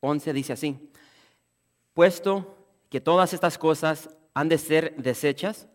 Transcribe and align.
11 0.00 0.32
dice 0.32 0.52
así, 0.52 0.78
puesto 1.94 2.56
que 2.90 3.00
todas 3.00 3.32
estas 3.32 3.58
cosas 3.58 4.10
han 4.34 4.48
de 4.48 4.58
ser 4.58 4.94
desechas, 4.96 5.68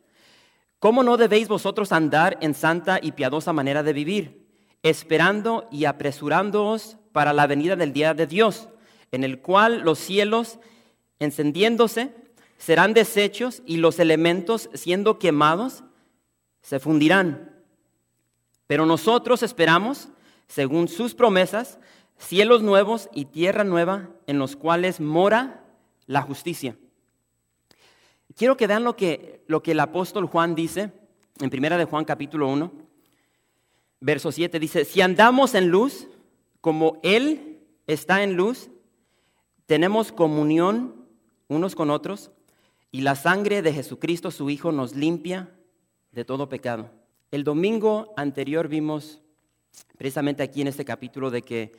¿cómo 0.80 1.04
no 1.04 1.18
debéis 1.18 1.48
vosotros 1.48 1.92
andar 1.92 2.38
en 2.42 2.54
santa 2.54 3.00
y 3.02 3.12
piadosa 3.12 3.54
manera 3.54 3.84
de 3.84 3.94
vivir, 3.94 4.48
esperando 4.84 5.68
y 5.72 5.86
apresurándoos 5.86 6.98
para 7.12 7.34
la 7.34 7.48
venida 7.48 7.76
del 7.76 7.94
día 7.94 8.14
de 8.14 8.28
Dios, 8.28 8.70
en 9.12 9.24
el 9.24 9.42
cual 9.42 9.82
los 9.82 10.00
cielos, 10.00 10.60
encendiéndose, 11.20 12.14
serán 12.58 12.94
deshechos 12.94 13.64
y 13.66 13.78
los 13.78 14.00
elementos, 14.00 14.70
siendo 14.74 15.20
quemados, 15.20 15.84
se 16.62 16.80
fundirán? 16.80 17.64
Pero 18.68 18.86
nosotros 18.86 19.44
esperamos, 19.44 20.08
según 20.48 20.88
sus 20.88 21.14
promesas, 21.14 21.80
cielos 22.22 22.62
nuevos 22.62 23.10
y 23.14 23.26
tierra 23.26 23.64
nueva 23.64 24.10
en 24.28 24.40
los 24.40 24.56
cuales 24.56 25.00
mora 25.00 25.66
la 26.06 26.22
justicia. 26.22 26.78
Quiero 28.36 28.56
que 28.56 28.68
vean 28.68 28.84
lo 28.84 28.96
que, 28.96 29.44
lo 29.48 29.62
que 29.62 29.72
el 29.72 29.80
apóstol 29.80 30.28
Juan 30.28 30.56
dice 30.56 30.94
en 31.40 31.50
primera 31.50 31.78
de 31.78 31.86
Juan 31.86 32.06
capítulo 32.06 32.48
1, 32.48 32.72
verso 34.00 34.32
7, 34.32 34.60
dice, 34.60 34.86
si 34.86 35.02
andamos 35.02 35.56
en 35.56 35.70
luz, 35.70 36.08
como 36.62 37.00
Él 37.02 37.60
está 37.88 38.24
en 38.24 38.36
luz, 38.36 38.70
tenemos 39.66 40.12
comunión 40.12 41.08
unos 41.48 41.76
con 41.76 41.90
otros 41.90 42.32
y 42.92 43.02
la 43.02 43.16
sangre 43.16 43.62
de 43.62 43.74
Jesucristo, 43.74 44.32
su 44.32 44.50
Hijo, 44.50 44.72
nos 44.72 44.96
limpia 44.96 45.50
de 46.12 46.26
todo 46.26 46.50
pecado. 46.50 46.92
El 47.32 47.44
domingo 47.44 48.14
anterior 48.18 48.68
vimos 48.68 49.22
precisamente 49.98 50.44
aquí 50.44 50.62
en 50.62 50.68
este 50.68 50.86
capítulo 50.86 51.32
de 51.32 51.42
que 51.42 51.72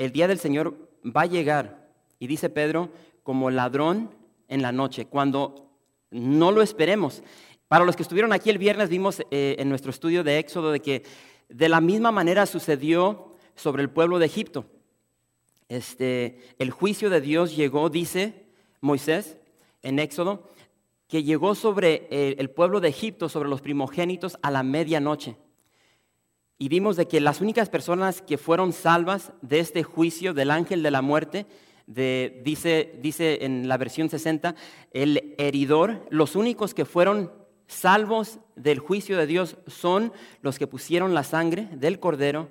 el 0.00 0.12
día 0.12 0.26
del 0.26 0.38
Señor 0.38 0.88
va 1.04 1.22
a 1.22 1.26
llegar, 1.26 1.90
y 2.18 2.26
dice 2.26 2.48
Pedro, 2.48 2.88
como 3.22 3.50
ladrón 3.50 4.14
en 4.48 4.62
la 4.62 4.72
noche, 4.72 5.04
cuando 5.04 5.70
no 6.10 6.52
lo 6.52 6.62
esperemos. 6.62 7.22
Para 7.68 7.84
los 7.84 7.96
que 7.96 8.02
estuvieron 8.02 8.32
aquí 8.32 8.48
el 8.48 8.56
viernes 8.56 8.88
vimos 8.88 9.20
eh, 9.30 9.56
en 9.58 9.68
nuestro 9.68 9.90
estudio 9.90 10.24
de 10.24 10.38
Éxodo 10.38 10.72
de 10.72 10.80
que 10.80 11.02
de 11.50 11.68
la 11.68 11.82
misma 11.82 12.12
manera 12.12 12.46
sucedió 12.46 13.34
sobre 13.54 13.82
el 13.82 13.90
pueblo 13.90 14.18
de 14.18 14.24
Egipto. 14.24 14.64
Este, 15.68 16.38
el 16.58 16.70
juicio 16.70 17.10
de 17.10 17.20
Dios 17.20 17.54
llegó, 17.54 17.90
dice 17.90 18.46
Moisés 18.80 19.36
en 19.82 19.98
Éxodo, 19.98 20.48
que 21.08 21.24
llegó 21.24 21.54
sobre 21.54 22.08
eh, 22.10 22.36
el 22.38 22.48
pueblo 22.48 22.80
de 22.80 22.88
Egipto, 22.88 23.28
sobre 23.28 23.50
los 23.50 23.60
primogénitos, 23.60 24.38
a 24.40 24.50
la 24.50 24.62
medianoche 24.62 25.36
y 26.62 26.68
vimos 26.68 26.96
de 26.96 27.08
que 27.08 27.20
las 27.20 27.40
únicas 27.40 27.70
personas 27.70 28.20
que 28.20 28.36
fueron 28.36 28.74
salvas 28.74 29.32
de 29.40 29.60
este 29.60 29.82
juicio 29.82 30.34
del 30.34 30.50
ángel 30.50 30.82
de 30.82 30.90
la 30.90 31.00
muerte, 31.00 31.46
dice, 31.86 32.98
dice 33.00 33.46
en 33.46 33.66
la 33.66 33.78
versión 33.78 34.10
60, 34.10 34.54
el 34.92 35.34
heridor, 35.38 36.06
los 36.10 36.36
únicos 36.36 36.74
que 36.74 36.84
fueron 36.84 37.32
salvos 37.66 38.40
del 38.56 38.78
juicio 38.78 39.16
de 39.16 39.26
Dios 39.26 39.56
son 39.68 40.12
los 40.42 40.58
que 40.58 40.66
pusieron 40.66 41.14
la 41.14 41.24
sangre 41.24 41.66
del 41.72 41.98
cordero 41.98 42.50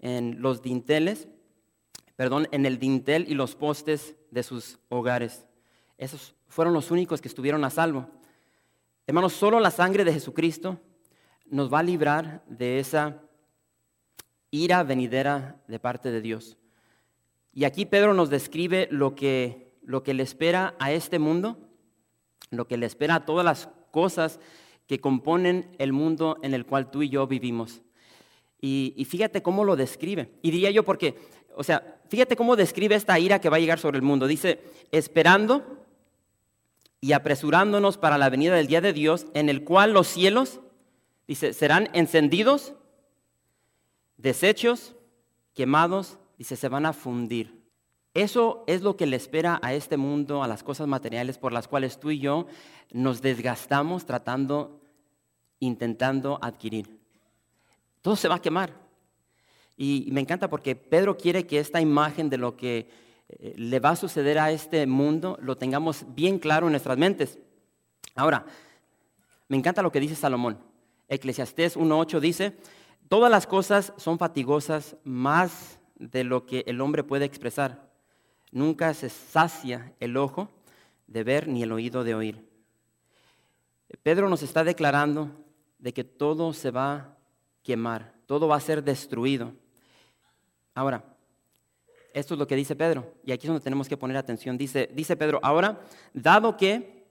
en 0.00 0.42
los 0.42 0.60
dinteles, 0.60 1.26
perdón, 2.14 2.48
en 2.52 2.66
el 2.66 2.78
dintel 2.78 3.24
y 3.26 3.32
los 3.32 3.54
postes 3.54 4.16
de 4.30 4.42
sus 4.42 4.78
hogares. 4.90 5.46
Esos 5.96 6.34
fueron 6.46 6.74
los 6.74 6.90
únicos 6.90 7.22
que 7.22 7.28
estuvieron 7.28 7.64
a 7.64 7.70
salvo. 7.70 8.06
Hermanos, 9.06 9.32
solo 9.32 9.60
la 9.60 9.70
sangre 9.70 10.04
de 10.04 10.12
Jesucristo 10.12 10.78
nos 11.46 11.72
va 11.72 11.78
a 11.78 11.84
librar 11.84 12.44
de 12.48 12.80
esa 12.80 13.22
ira 14.50 14.82
venidera 14.82 15.56
de 15.68 15.78
parte 15.78 16.10
de 16.10 16.20
Dios. 16.20 16.56
Y 17.52 17.64
aquí 17.64 17.86
Pedro 17.86 18.14
nos 18.14 18.30
describe 18.30 18.88
lo 18.90 19.14
que, 19.14 19.72
lo 19.82 20.02
que 20.02 20.14
le 20.14 20.22
espera 20.22 20.74
a 20.78 20.92
este 20.92 21.18
mundo, 21.18 21.58
lo 22.50 22.66
que 22.68 22.76
le 22.76 22.86
espera 22.86 23.16
a 23.16 23.24
todas 23.24 23.44
las 23.44 23.68
cosas 23.90 24.40
que 24.86 25.00
componen 25.00 25.74
el 25.78 25.92
mundo 25.92 26.38
en 26.42 26.54
el 26.54 26.66
cual 26.66 26.90
tú 26.90 27.02
y 27.02 27.08
yo 27.08 27.26
vivimos. 27.26 27.82
Y, 28.60 29.06
fíjate 29.08 29.42
cómo 29.42 29.64
lo 29.64 29.76
describe. 29.76 30.30
Y 30.42 30.50
diría 30.50 30.70
yo 30.70 30.84
porque, 30.84 31.14
o 31.54 31.62
sea, 31.62 32.00
fíjate 32.08 32.36
cómo 32.36 32.56
describe 32.56 32.94
esta 32.94 33.18
ira 33.18 33.40
que 33.40 33.48
va 33.48 33.56
a 33.56 33.60
llegar 33.60 33.78
sobre 33.78 33.96
el 33.96 34.02
mundo. 34.02 34.26
Dice, 34.26 34.60
esperando 34.90 35.84
y 37.00 37.12
apresurándonos 37.12 37.96
para 37.96 38.18
la 38.18 38.28
venida 38.28 38.54
del 38.54 38.66
día 38.66 38.80
de 38.80 38.92
Dios, 38.92 39.26
en 39.34 39.48
el 39.48 39.62
cual 39.62 39.92
los 39.92 40.08
cielos, 40.08 40.60
dice, 41.28 41.52
serán 41.52 41.88
encendidos 41.92 42.74
desechos, 44.16 44.94
quemados, 45.54 46.18
dice, 46.38 46.56
se 46.56 46.68
van 46.68 46.86
a 46.86 46.92
fundir. 46.92 47.66
Eso 48.14 48.64
es 48.66 48.82
lo 48.82 48.96
que 48.96 49.06
le 49.06 49.16
espera 49.16 49.58
a 49.62 49.74
este 49.74 49.96
mundo, 49.96 50.42
a 50.42 50.48
las 50.48 50.62
cosas 50.62 50.86
materiales 50.86 51.36
por 51.36 51.52
las 51.52 51.68
cuales 51.68 52.00
tú 52.00 52.10
y 52.10 52.18
yo 52.18 52.46
nos 52.90 53.20
desgastamos 53.20 54.06
tratando, 54.06 54.80
intentando 55.60 56.38
adquirir. 56.40 56.98
Todo 58.00 58.16
se 58.16 58.28
va 58.28 58.36
a 58.36 58.42
quemar. 58.42 58.72
Y 59.76 60.08
me 60.12 60.22
encanta 60.22 60.48
porque 60.48 60.74
Pedro 60.74 61.18
quiere 61.18 61.46
que 61.46 61.58
esta 61.58 61.80
imagen 61.80 62.30
de 62.30 62.38
lo 62.38 62.56
que 62.56 62.88
eh, 63.28 63.54
le 63.56 63.80
va 63.80 63.90
a 63.90 63.96
suceder 63.96 64.38
a 64.38 64.50
este 64.50 64.86
mundo 64.86 65.36
lo 65.42 65.56
tengamos 65.56 66.06
bien 66.14 66.38
claro 66.38 66.66
en 66.66 66.72
nuestras 66.72 66.96
mentes. 66.96 67.38
Ahora, 68.14 68.46
me 69.48 69.56
encanta 69.56 69.82
lo 69.82 69.92
que 69.92 70.00
dice 70.00 70.14
Salomón. 70.14 70.58
Eclesiastés 71.08 71.76
1.8 71.76 72.20
dice, 72.20 72.56
Todas 73.08 73.30
las 73.30 73.46
cosas 73.46 73.92
son 73.96 74.18
fatigosas 74.18 74.96
más 75.04 75.78
de 75.94 76.24
lo 76.24 76.44
que 76.44 76.64
el 76.66 76.80
hombre 76.80 77.04
puede 77.04 77.24
expresar. 77.24 77.88
Nunca 78.50 78.92
se 78.94 79.08
sacia 79.08 79.94
el 80.00 80.16
ojo 80.16 80.50
de 81.06 81.22
ver 81.22 81.46
ni 81.46 81.62
el 81.62 81.72
oído 81.72 82.04
de 82.04 82.14
oír. 82.14 82.48
Pedro 84.02 84.28
nos 84.28 84.42
está 84.42 84.64
declarando 84.64 85.30
de 85.78 85.92
que 85.92 86.04
todo 86.04 86.52
se 86.52 86.70
va 86.70 86.94
a 86.94 87.16
quemar, 87.62 88.14
todo 88.26 88.48
va 88.48 88.56
a 88.56 88.60
ser 88.60 88.82
destruido. 88.82 89.52
Ahora, 90.74 91.04
esto 92.12 92.34
es 92.34 92.38
lo 92.38 92.46
que 92.46 92.56
dice 92.56 92.74
Pedro, 92.74 93.14
y 93.24 93.32
aquí 93.32 93.46
es 93.46 93.48
donde 93.48 93.62
tenemos 93.62 93.88
que 93.88 93.96
poner 93.96 94.16
atención. 94.16 94.58
Dice, 94.58 94.90
dice 94.92 95.16
Pedro, 95.16 95.38
ahora, 95.42 95.80
dado 96.12 96.56
que, 96.56 97.06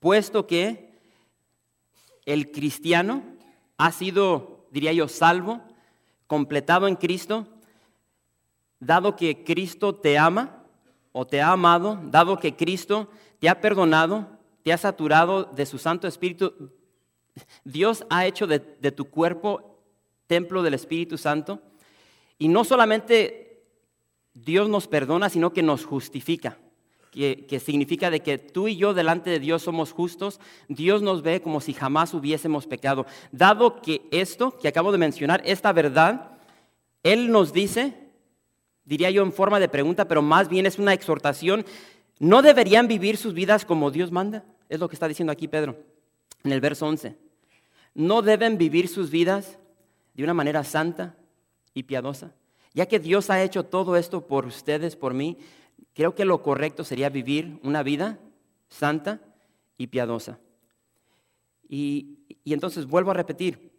puesto 0.00 0.46
que 0.46 0.98
el 2.26 2.50
cristiano 2.50 3.22
ha 3.78 3.92
sido 3.92 4.57
diría 4.70 4.92
yo, 4.92 5.08
salvo, 5.08 5.60
completado 6.26 6.86
en 6.88 6.96
Cristo, 6.96 7.46
dado 8.80 9.16
que 9.16 9.44
Cristo 9.44 9.94
te 9.94 10.18
ama 10.18 10.64
o 11.12 11.26
te 11.26 11.40
ha 11.40 11.52
amado, 11.52 12.00
dado 12.04 12.38
que 12.38 12.54
Cristo 12.54 13.08
te 13.38 13.48
ha 13.48 13.60
perdonado, 13.60 14.28
te 14.62 14.72
ha 14.72 14.78
saturado 14.78 15.44
de 15.44 15.66
su 15.66 15.78
Santo 15.78 16.06
Espíritu, 16.06 16.72
Dios 17.64 18.04
ha 18.10 18.26
hecho 18.26 18.46
de, 18.46 18.60
tu 18.60 19.06
cuerpo 19.06 19.78
templo 20.26 20.62
del 20.62 20.74
Espíritu 20.74 21.18
Santo. 21.18 21.62
Y 22.38 22.48
no 22.48 22.64
solamente 22.64 23.64
Dios 24.34 24.68
nos 24.68 24.86
perdona, 24.86 25.28
sino 25.28 25.52
que 25.52 25.62
nos 25.62 25.84
justifica 25.84 26.58
que, 27.18 27.58
significa 27.58 28.10
de 28.10 28.20
que 28.20 28.38
tú 28.38 28.68
y 28.68 28.76
yo 28.76 28.94
delante 28.94 29.28
de 29.28 29.40
Dios 29.40 29.62
somos 29.62 29.90
justos, 29.90 30.38
Dios 30.68 31.02
nos 31.02 31.22
ve 31.22 31.42
como 31.42 31.60
si 31.60 31.72
jamás 31.72 32.14
hubiésemos 32.14 32.68
pecado. 32.68 33.06
Dado 33.32 33.82
que 33.82 34.02
esto 34.12 34.56
que 34.56 34.68
acabo 34.68 34.92
de 34.92 34.98
mencionar, 34.98 35.42
esta 35.44 35.72
verdad, 35.72 36.38
Él 37.02 37.32
nos 37.32 37.52
dice, 37.52 37.94
diría 38.84 39.10
yo 39.10 39.24
en 39.24 39.32
forma 39.32 39.58
de 39.58 39.68
pregunta, 39.68 40.06
pero 40.06 40.22
más 40.22 40.48
bien 40.48 40.64
es 40.64 40.78
una 40.78 40.92
exhortación, 40.92 41.66
¿no 42.20 42.40
deberían 42.40 42.86
vivir 42.86 43.16
sus 43.16 43.34
vidas 43.34 43.64
como 43.64 43.90
Dios 43.90 44.12
manda? 44.12 44.44
Es 44.68 44.78
lo 44.78 44.88
que 44.88 44.94
está 44.94 45.08
diciendo 45.08 45.32
aquí 45.32 45.48
Pedro 45.48 45.76
en 46.44 46.52
el 46.52 46.60
verso 46.60 46.86
11. 46.86 47.16
¿No 47.94 48.22
deben 48.22 48.58
vivir 48.58 48.86
sus 48.86 49.10
vidas 49.10 49.58
de 50.14 50.22
una 50.22 50.34
manera 50.34 50.62
santa 50.62 51.16
y 51.74 51.82
piadosa? 51.82 52.32
Ya 52.74 52.86
que 52.86 53.00
Dios 53.00 53.28
ha 53.28 53.42
hecho 53.42 53.64
todo 53.64 53.96
esto 53.96 54.24
por 54.24 54.46
ustedes, 54.46 54.94
por 54.94 55.14
mí, 55.14 55.36
creo 55.98 56.14
que 56.14 56.24
lo 56.24 56.42
correcto 56.42 56.84
sería 56.84 57.08
vivir 57.08 57.58
una 57.64 57.82
vida 57.82 58.20
santa 58.68 59.20
y 59.76 59.88
piadosa. 59.88 60.38
Y, 61.68 62.20
entonces 62.44 62.86
vuelvo 62.86 63.10
a 63.10 63.14
repetir, 63.14 63.72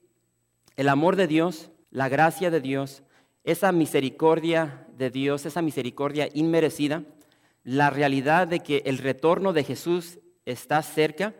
el 0.75 0.89
amor 0.89 1.15
de 1.15 1.27
Dios, 1.27 1.71
la 1.91 2.09
gracia 2.09 2.51
de 2.51 2.59
Dios, 2.59 3.03
esa 3.45 3.71
misericordia 3.71 4.85
de 4.97 5.09
Dios, 5.09 5.45
esa 5.45 5.61
misericordia 5.61 6.27
inmerecida, 6.33 7.05
la 7.63 7.89
realidad 7.89 8.49
de 8.49 8.59
que 8.59 8.83
el 8.85 8.97
retorno 8.97 9.53
de 9.53 9.63
Jesús 9.63 10.19
está 10.43 10.81
cerca, 10.81 11.33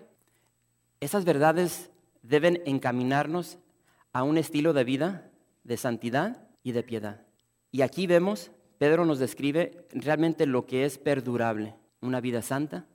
esas 1.02 1.26
verdades 1.26 1.92
deben 2.22 2.64
encaminarnos 2.66 3.58
a 4.14 4.24
un 4.24 4.38
estilo 4.38 4.72
de 4.72 4.86
vida 4.86 5.30
de 5.66 5.76
santidad 5.76 6.48
y 6.64 6.72
de 6.72 6.84
piedad. 6.84 7.26
Y 7.70 7.82
aquí 7.82 8.08
vemos, 8.08 8.52
Pedro 8.80 9.06
nos 9.06 9.20
describe 9.20 9.86
realmente 9.92 10.46
lo 10.46 10.66
que 10.66 10.86
es 10.86 10.98
perdurable, 10.98 11.76
una 12.00 12.22
vida 12.22 12.42
santa 12.42 12.86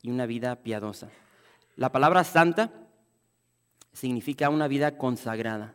y 0.00 0.10
una 0.10 0.24
vida 0.24 0.56
piadosa. 0.56 1.10
La 1.76 1.92
palabra 1.92 2.24
santa 2.24 2.72
significa 3.92 4.48
una 4.48 4.66
vida 4.66 4.96
consagrada, 4.96 5.74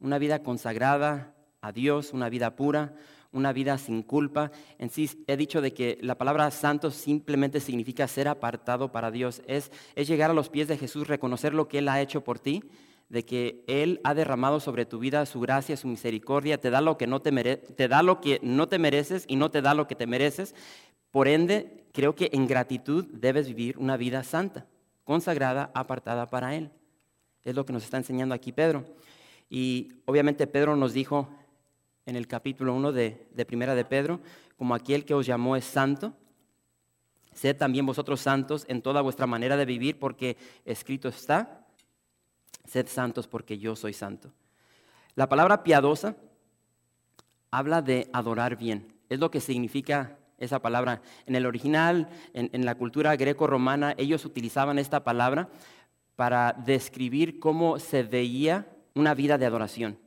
una 0.00 0.18
vida 0.18 0.42
consagrada 0.42 1.32
a 1.60 1.70
Dios, 1.70 2.12
una 2.12 2.28
vida 2.28 2.56
pura, 2.56 2.92
una 3.30 3.52
vida 3.52 3.78
sin 3.78 4.02
culpa. 4.02 4.50
En 4.78 4.90
sí 4.90 5.08
he 5.28 5.36
dicho 5.36 5.60
de 5.60 5.72
que 5.72 5.98
la 6.02 6.18
palabra 6.18 6.50
santo 6.50 6.90
simplemente 6.90 7.60
significa 7.60 8.08
ser 8.08 8.26
apartado 8.26 8.90
para 8.90 9.12
Dios. 9.12 9.42
Es, 9.46 9.70
es 9.94 10.08
llegar 10.08 10.28
a 10.28 10.34
los 10.34 10.48
pies 10.48 10.66
de 10.66 10.76
Jesús, 10.76 11.06
reconocer 11.06 11.54
lo 11.54 11.68
que 11.68 11.78
Él 11.78 11.88
ha 11.88 12.00
hecho 12.00 12.24
por 12.24 12.40
ti, 12.40 12.64
de 13.10 13.24
que 13.24 13.64
Él 13.66 14.00
ha 14.04 14.14
derramado 14.14 14.60
sobre 14.60 14.86
tu 14.86 15.00
vida 15.00 15.26
su 15.26 15.40
gracia, 15.40 15.76
su 15.76 15.88
misericordia, 15.88 16.60
te 16.60 16.70
da 16.70 16.80
lo 16.80 16.96
que 16.96 17.08
no 17.08 17.20
te, 17.20 17.56
te 17.56 17.88
da 17.88 18.02
lo 18.02 18.20
que 18.20 18.38
no 18.42 18.68
te 18.68 18.78
mereces 18.78 19.24
y 19.26 19.34
no 19.34 19.50
te 19.50 19.60
da 19.60 19.74
lo 19.74 19.88
que 19.88 19.96
te 19.96 20.06
mereces. 20.06 20.54
Por 21.10 21.26
ende, 21.26 21.84
creo 21.92 22.14
que 22.14 22.30
en 22.32 22.46
gratitud 22.46 23.04
debes 23.12 23.48
vivir 23.48 23.76
una 23.78 23.96
vida 23.96 24.22
santa, 24.22 24.66
consagrada, 25.02 25.72
apartada 25.74 26.26
para 26.26 26.54
Él. 26.54 26.70
Es 27.42 27.56
lo 27.56 27.66
que 27.66 27.72
nos 27.72 27.82
está 27.82 27.96
enseñando 27.96 28.32
aquí 28.32 28.52
Pedro. 28.52 28.84
Y 29.48 29.88
obviamente 30.04 30.46
Pedro 30.46 30.76
nos 30.76 30.92
dijo 30.92 31.28
en 32.06 32.14
el 32.14 32.28
capítulo 32.28 32.74
1 32.74 32.92
de, 32.92 33.26
de 33.34 33.44
Primera 33.44 33.74
de 33.74 33.84
Pedro, 33.84 34.20
como 34.56 34.72
aquel 34.72 35.04
que 35.04 35.14
os 35.14 35.26
llamó 35.26 35.56
es 35.56 35.64
santo, 35.64 36.14
sed 37.32 37.56
también 37.56 37.86
vosotros 37.86 38.20
santos 38.20 38.64
en 38.68 38.82
toda 38.82 39.00
vuestra 39.00 39.26
manera 39.26 39.56
de 39.56 39.64
vivir, 39.64 39.98
porque 39.98 40.36
escrito 40.64 41.08
está, 41.08 41.59
sed 42.64 42.86
santos 42.88 43.26
porque 43.26 43.58
yo 43.58 43.76
soy 43.76 43.92
santo. 43.92 44.32
La 45.14 45.28
palabra 45.28 45.62
piadosa 45.62 46.16
habla 47.50 47.82
de 47.82 48.08
adorar 48.12 48.56
bien, 48.56 48.94
es 49.08 49.18
lo 49.18 49.30
que 49.30 49.40
significa 49.40 50.16
esa 50.38 50.60
palabra. 50.60 51.02
En 51.26 51.36
el 51.36 51.46
original, 51.46 52.08
en, 52.32 52.50
en 52.52 52.64
la 52.64 52.74
cultura 52.74 53.16
greco-romana, 53.16 53.94
ellos 53.98 54.24
utilizaban 54.24 54.78
esta 54.78 55.04
palabra 55.04 55.48
para 56.16 56.52
describir 56.52 57.38
cómo 57.40 57.78
se 57.78 58.02
veía 58.02 58.66
una 58.94 59.14
vida 59.14 59.38
de 59.38 59.46
adoración. 59.46 59.98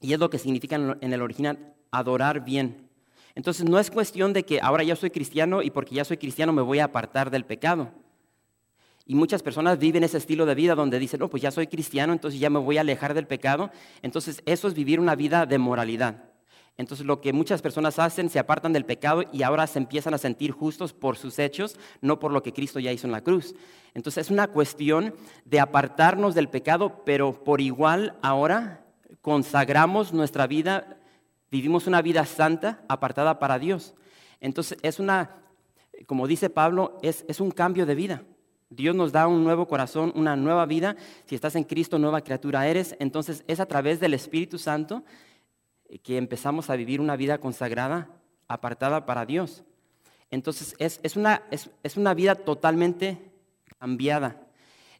Y 0.00 0.12
es 0.12 0.18
lo 0.18 0.30
que 0.30 0.38
significa 0.38 0.76
en 0.76 1.12
el 1.12 1.22
original 1.22 1.74
adorar 1.90 2.44
bien. 2.44 2.90
Entonces 3.34 3.68
no 3.68 3.78
es 3.78 3.90
cuestión 3.90 4.32
de 4.32 4.44
que 4.44 4.60
ahora 4.60 4.84
ya 4.84 4.96
soy 4.96 5.10
cristiano 5.10 5.62
y 5.62 5.70
porque 5.70 5.94
ya 5.94 6.04
soy 6.04 6.18
cristiano 6.18 6.52
me 6.52 6.62
voy 6.62 6.78
a 6.78 6.84
apartar 6.84 7.30
del 7.30 7.44
pecado. 7.44 7.90
Y 9.06 9.14
muchas 9.14 9.42
personas 9.42 9.78
viven 9.78 10.02
ese 10.02 10.16
estilo 10.16 10.46
de 10.46 10.54
vida 10.54 10.74
donde 10.74 10.98
dicen, 10.98 11.20
no, 11.20 11.28
pues 11.28 11.42
ya 11.42 11.50
soy 11.50 11.66
cristiano, 11.66 12.12
entonces 12.12 12.40
ya 12.40 12.48
me 12.48 12.58
voy 12.58 12.78
a 12.78 12.80
alejar 12.80 13.12
del 13.12 13.26
pecado. 13.26 13.70
Entonces 14.02 14.42
eso 14.46 14.66
es 14.66 14.74
vivir 14.74 14.98
una 14.98 15.14
vida 15.14 15.44
de 15.44 15.58
moralidad. 15.58 16.24
Entonces 16.76 17.06
lo 17.06 17.20
que 17.20 17.32
muchas 17.32 17.62
personas 17.62 17.98
hacen, 17.98 18.28
se 18.28 18.38
apartan 18.38 18.72
del 18.72 18.84
pecado 18.84 19.22
y 19.32 19.42
ahora 19.42 19.66
se 19.66 19.78
empiezan 19.78 20.14
a 20.14 20.18
sentir 20.18 20.50
justos 20.50 20.92
por 20.92 21.16
sus 21.16 21.38
hechos, 21.38 21.78
no 22.00 22.18
por 22.18 22.32
lo 22.32 22.42
que 22.42 22.52
Cristo 22.52 22.80
ya 22.80 22.92
hizo 22.92 23.06
en 23.06 23.12
la 23.12 23.22
cruz. 23.22 23.54
Entonces 23.92 24.26
es 24.26 24.30
una 24.30 24.48
cuestión 24.48 25.14
de 25.44 25.60
apartarnos 25.60 26.34
del 26.34 26.48
pecado, 26.48 27.02
pero 27.04 27.44
por 27.44 27.60
igual 27.60 28.16
ahora 28.22 28.86
consagramos 29.20 30.12
nuestra 30.12 30.46
vida, 30.48 30.98
vivimos 31.50 31.86
una 31.86 32.02
vida 32.02 32.24
santa, 32.26 32.82
apartada 32.88 33.38
para 33.38 33.60
Dios. 33.60 33.94
Entonces 34.40 34.78
es 34.82 34.98
una, 34.98 35.36
como 36.06 36.26
dice 36.26 36.50
Pablo, 36.50 36.98
es, 37.02 37.24
es 37.28 37.40
un 37.40 37.52
cambio 37.52 37.86
de 37.86 37.94
vida. 37.94 38.22
Dios 38.74 38.94
nos 38.94 39.12
da 39.12 39.26
un 39.26 39.44
nuevo 39.44 39.66
corazón, 39.66 40.12
una 40.14 40.36
nueva 40.36 40.66
vida. 40.66 40.96
Si 41.26 41.34
estás 41.34 41.56
en 41.56 41.64
Cristo, 41.64 41.98
nueva 41.98 42.22
criatura 42.22 42.66
eres. 42.66 42.96
Entonces 42.98 43.44
es 43.46 43.60
a 43.60 43.66
través 43.66 44.00
del 44.00 44.14
Espíritu 44.14 44.58
Santo 44.58 45.04
que 46.02 46.16
empezamos 46.16 46.70
a 46.70 46.76
vivir 46.76 47.00
una 47.00 47.16
vida 47.16 47.38
consagrada, 47.38 48.08
apartada 48.48 49.06
para 49.06 49.26
Dios. 49.26 49.64
Entonces 50.30 50.74
es, 50.78 51.00
es, 51.02 51.16
una, 51.16 51.42
es, 51.50 51.70
es 51.82 51.96
una 51.96 52.14
vida 52.14 52.34
totalmente 52.34 53.30
cambiada. 53.78 54.40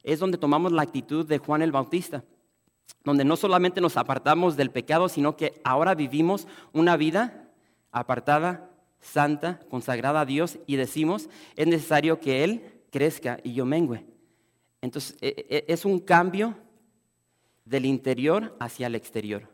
Es 0.02 0.20
donde 0.20 0.38
tomamos 0.38 0.72
la 0.72 0.82
actitud 0.82 1.26
de 1.26 1.38
Juan 1.38 1.62
el 1.62 1.72
Bautista 1.72 2.24
donde 3.04 3.24
no 3.24 3.36
solamente 3.36 3.80
nos 3.80 3.96
apartamos 3.96 4.56
del 4.56 4.70
pecado, 4.70 5.08
sino 5.08 5.36
que 5.36 5.60
ahora 5.62 5.94
vivimos 5.94 6.48
una 6.72 6.96
vida 6.96 7.50
apartada, 7.92 8.70
santa, 9.00 9.60
consagrada 9.68 10.22
a 10.22 10.24
Dios 10.24 10.58
y 10.66 10.76
decimos, 10.76 11.28
es 11.56 11.66
necesario 11.66 12.18
que 12.18 12.44
Él 12.44 12.73
crezca 12.94 13.40
y 13.42 13.54
yo 13.54 13.66
mengüe. 13.66 14.06
Entonces, 14.80 15.16
e, 15.20 15.34
e, 15.48 15.64
es 15.66 15.84
un 15.84 15.98
cambio 15.98 16.56
del 17.64 17.86
interior 17.86 18.56
hacia 18.60 18.86
el 18.86 18.94
exterior. 18.94 19.48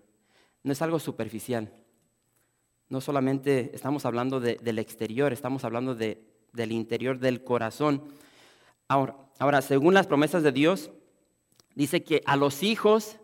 No 0.63 0.73
es 0.73 0.83
algo 0.83 0.99
superficial. 0.99 1.73
No 2.91 3.01
solamente 3.01 3.71
estamos 3.75 4.05
hablando 4.05 4.41
del 4.41 4.79
exterior, 4.79 5.33
estamos 5.33 5.65
hablando 5.65 5.95
del 5.95 6.73
interior 6.73 7.19
del 7.19 7.43
corazón. 7.43 8.03
Ahora, 8.89 9.17
ahora, 9.39 9.63
según 9.63 9.95
las 9.95 10.07
promesas 10.07 10.43
de 10.43 10.53
Dios, 10.53 10.91
dice 11.75 12.05
que 12.05 12.21
a 12.27 12.37
los 12.37 12.63
hijos 12.63 13.21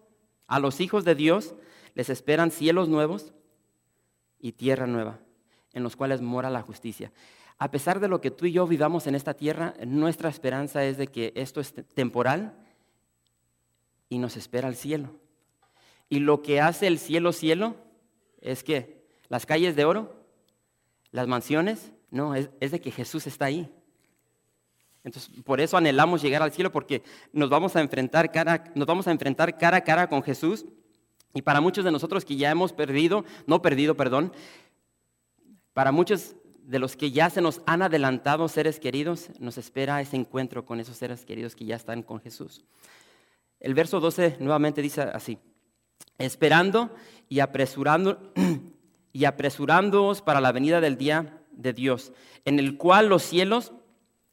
a 0.47 0.61
los 0.61 0.81
hijos 0.81 1.05
de 1.05 1.15
Dios 1.15 1.57
les 1.95 2.09
esperan 2.09 2.51
cielos 2.51 2.89
nuevos 2.89 3.35
y 4.39 4.53
tierra 4.53 4.87
nueva, 4.87 5.19
en 5.73 5.83
los 5.83 5.97
cuales 5.97 6.23
mora 6.23 6.49
la 6.49 6.63
justicia. 6.63 7.13
A 7.59 7.71
pesar 7.71 8.01
de 8.01 8.09
lo 8.09 8.21
que 8.21 8.31
tú 8.31 8.47
y 8.47 8.53
yo 8.53 8.67
vivamos 8.67 9.07
en 9.07 9.15
esta 9.15 9.35
tierra, 9.35 9.75
nuestra 9.87 10.29
esperanza 10.29 10.85
es 10.85 10.99
de 10.99 11.07
que 11.07 11.33
esto 11.35 11.61
es 11.61 11.73
temporal 11.95 12.55
y 14.09 14.19
nos 14.19 14.37
espera 14.37 14.69
el 14.69 14.77
cielo. 14.77 15.11
Y 16.09 16.21
lo 16.21 16.43
que 16.43 16.61
hace 16.61 16.87
el 16.87 16.99
cielo 16.99 17.33
cielo 17.33 17.77
es 18.41 18.63
que 18.63 19.07
las 19.29 19.47
calles 19.47 19.75
de 19.75 19.85
oro, 19.85 20.25
las 21.11 21.27
mansiones, 21.27 21.93
no, 22.11 22.35
es, 22.35 22.51
de 22.61 22.81
que 22.81 22.91
Jesús 22.91 23.27
está 23.27 23.47
ahí. 23.47 23.73
Entonces, 25.03 25.31
por 25.45 25.61
eso 25.61 25.77
anhelamos 25.77 26.21
llegar 26.21 26.43
al 26.43 26.53
cielo, 26.53 26.71
porque 26.71 27.03
nos 27.33 27.49
vamos 27.49 27.75
a 27.75 27.81
enfrentar 27.81 28.31
cara, 28.31 28.65
nos 28.75 28.87
vamos 28.87 29.07
a 29.07 29.13
enfrentar 29.13 29.57
cara 29.57 29.79
a 29.79 29.85
cara 29.85 30.09
con 30.09 30.23
Jesús. 30.23 30.67
Y 31.33 31.43
para 31.43 31.61
muchos 31.61 31.85
de 31.85 31.91
nosotros 31.91 32.25
que 32.25 32.37
ya 32.37 32.51
hemos 32.51 32.73
perdido, 32.73 33.25
no 33.47 33.63
perdido, 33.63 33.97
perdón, 33.97 34.33
para 35.73 35.93
muchos 35.93 36.35
de 36.67 36.81
los 36.81 36.97
que 36.97 37.13
ya 37.13 37.31
se 37.31 37.41
nos 37.41 37.63
han 37.65 37.83
adelantado 37.83 38.49
seres 38.49 38.81
queridos, 38.81 39.31
nos 39.39 39.57
espera 39.57 40.01
ese 40.01 40.17
encuentro 40.17 40.65
con 40.67 40.81
esos 40.81 40.97
seres 40.97 41.25
queridos 41.25 41.55
que 41.55 41.65
ya 41.65 41.77
están 41.77 42.03
con 42.03 42.21
Jesús. 42.21 42.65
El 43.61 43.73
verso 43.73 44.01
12 44.01 44.39
nuevamente 44.41 44.83
dice 44.83 45.03
así, 45.03 45.39
esperando 46.19 46.91
y 47.29 47.39
apresurando 47.39 48.33
y 49.13 49.25
apresurándoos 49.25 50.23
para 50.23 50.41
la 50.41 50.51
venida 50.51 50.81
del 50.81 50.99
día 50.99 51.41
de 51.53 51.73
Dios, 51.73 52.13
en 52.45 52.59
el 52.59 52.77
cual 52.77 53.09
los 53.09 53.23
cielos 53.23 53.73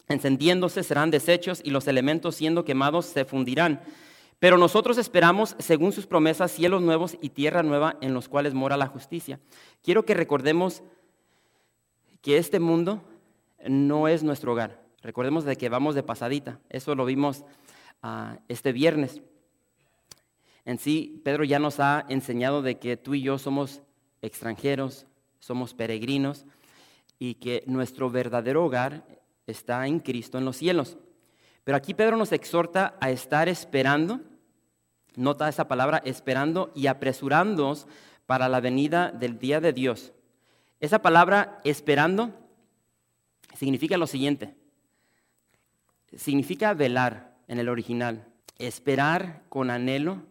encendiéndose 0.07 0.83
serán 0.83 1.11
deshechos 1.11 1.61
y 1.63 1.69
los 1.69 1.87
elementos 1.87 2.35
siendo 2.35 2.65
quemados 2.65 3.05
se 3.05 3.25
fundirán. 3.25 3.81
Pero 4.39 4.57
nosotros 4.57 4.97
esperamos, 4.97 5.55
según 5.59 5.93
sus 5.93 6.07
promesas, 6.07 6.51
cielos 6.51 6.81
nuevos 6.81 7.15
y 7.21 7.29
tierra 7.29 7.63
nueva 7.63 7.95
en 8.01 8.13
los 8.13 8.27
cuales 8.27 8.53
mora 8.53 8.75
la 8.75 8.87
justicia. 8.87 9.39
Quiero 9.81 10.03
que 10.03 10.15
recordemos 10.15 10.83
que 12.23 12.37
este 12.37 12.59
mundo 12.61 13.03
no 13.67 14.07
es 14.07 14.23
nuestro 14.23 14.53
hogar. 14.53 14.81
Recordemos 15.01 15.43
de 15.43 15.57
que 15.57 15.67
vamos 15.67 15.93
de 15.93 16.03
pasadita. 16.03 16.59
Eso 16.69 16.95
lo 16.95 17.05
vimos 17.05 17.43
ah, 18.01 18.39
este 18.47 18.71
viernes. 18.71 19.21
En 20.63 20.79
sí, 20.79 21.21
Pedro 21.25 21.43
ya 21.43 21.59
nos 21.59 21.81
ha 21.81 22.05
enseñado 22.07 22.61
de 22.61 22.79
que 22.79 22.95
tú 22.95 23.13
y 23.13 23.21
yo 23.21 23.37
somos 23.37 23.81
extranjeros, 24.21 25.05
somos 25.39 25.73
peregrinos 25.73 26.45
y 27.19 27.35
que 27.35 27.65
nuestro 27.67 28.09
verdadero 28.09 28.63
hogar 28.63 29.05
está 29.45 29.85
en 29.85 29.99
Cristo 29.99 30.37
en 30.37 30.45
los 30.45 30.55
cielos. 30.55 30.97
Pero 31.65 31.75
aquí 31.75 31.93
Pedro 31.93 32.15
nos 32.15 32.31
exhorta 32.31 32.95
a 33.01 33.11
estar 33.11 33.49
esperando, 33.49 34.21
nota 35.17 35.49
esa 35.49 35.67
palabra, 35.67 36.01
esperando 36.05 36.71
y 36.73 36.87
apresurándonos 36.87 37.85
para 38.25 38.47
la 38.47 38.61
venida 38.61 39.11
del 39.11 39.37
día 39.39 39.59
de 39.59 39.73
Dios. 39.73 40.13
Esa 40.83 41.01
palabra 41.01 41.61
esperando 41.63 42.33
significa 43.55 43.95
lo 43.95 44.05
siguiente, 44.05 44.53
significa 46.17 46.73
velar 46.73 47.37
en 47.47 47.57
el 47.57 47.69
original, 47.69 48.27
esperar 48.57 49.43
con 49.47 49.71
anhelo, 49.71 50.23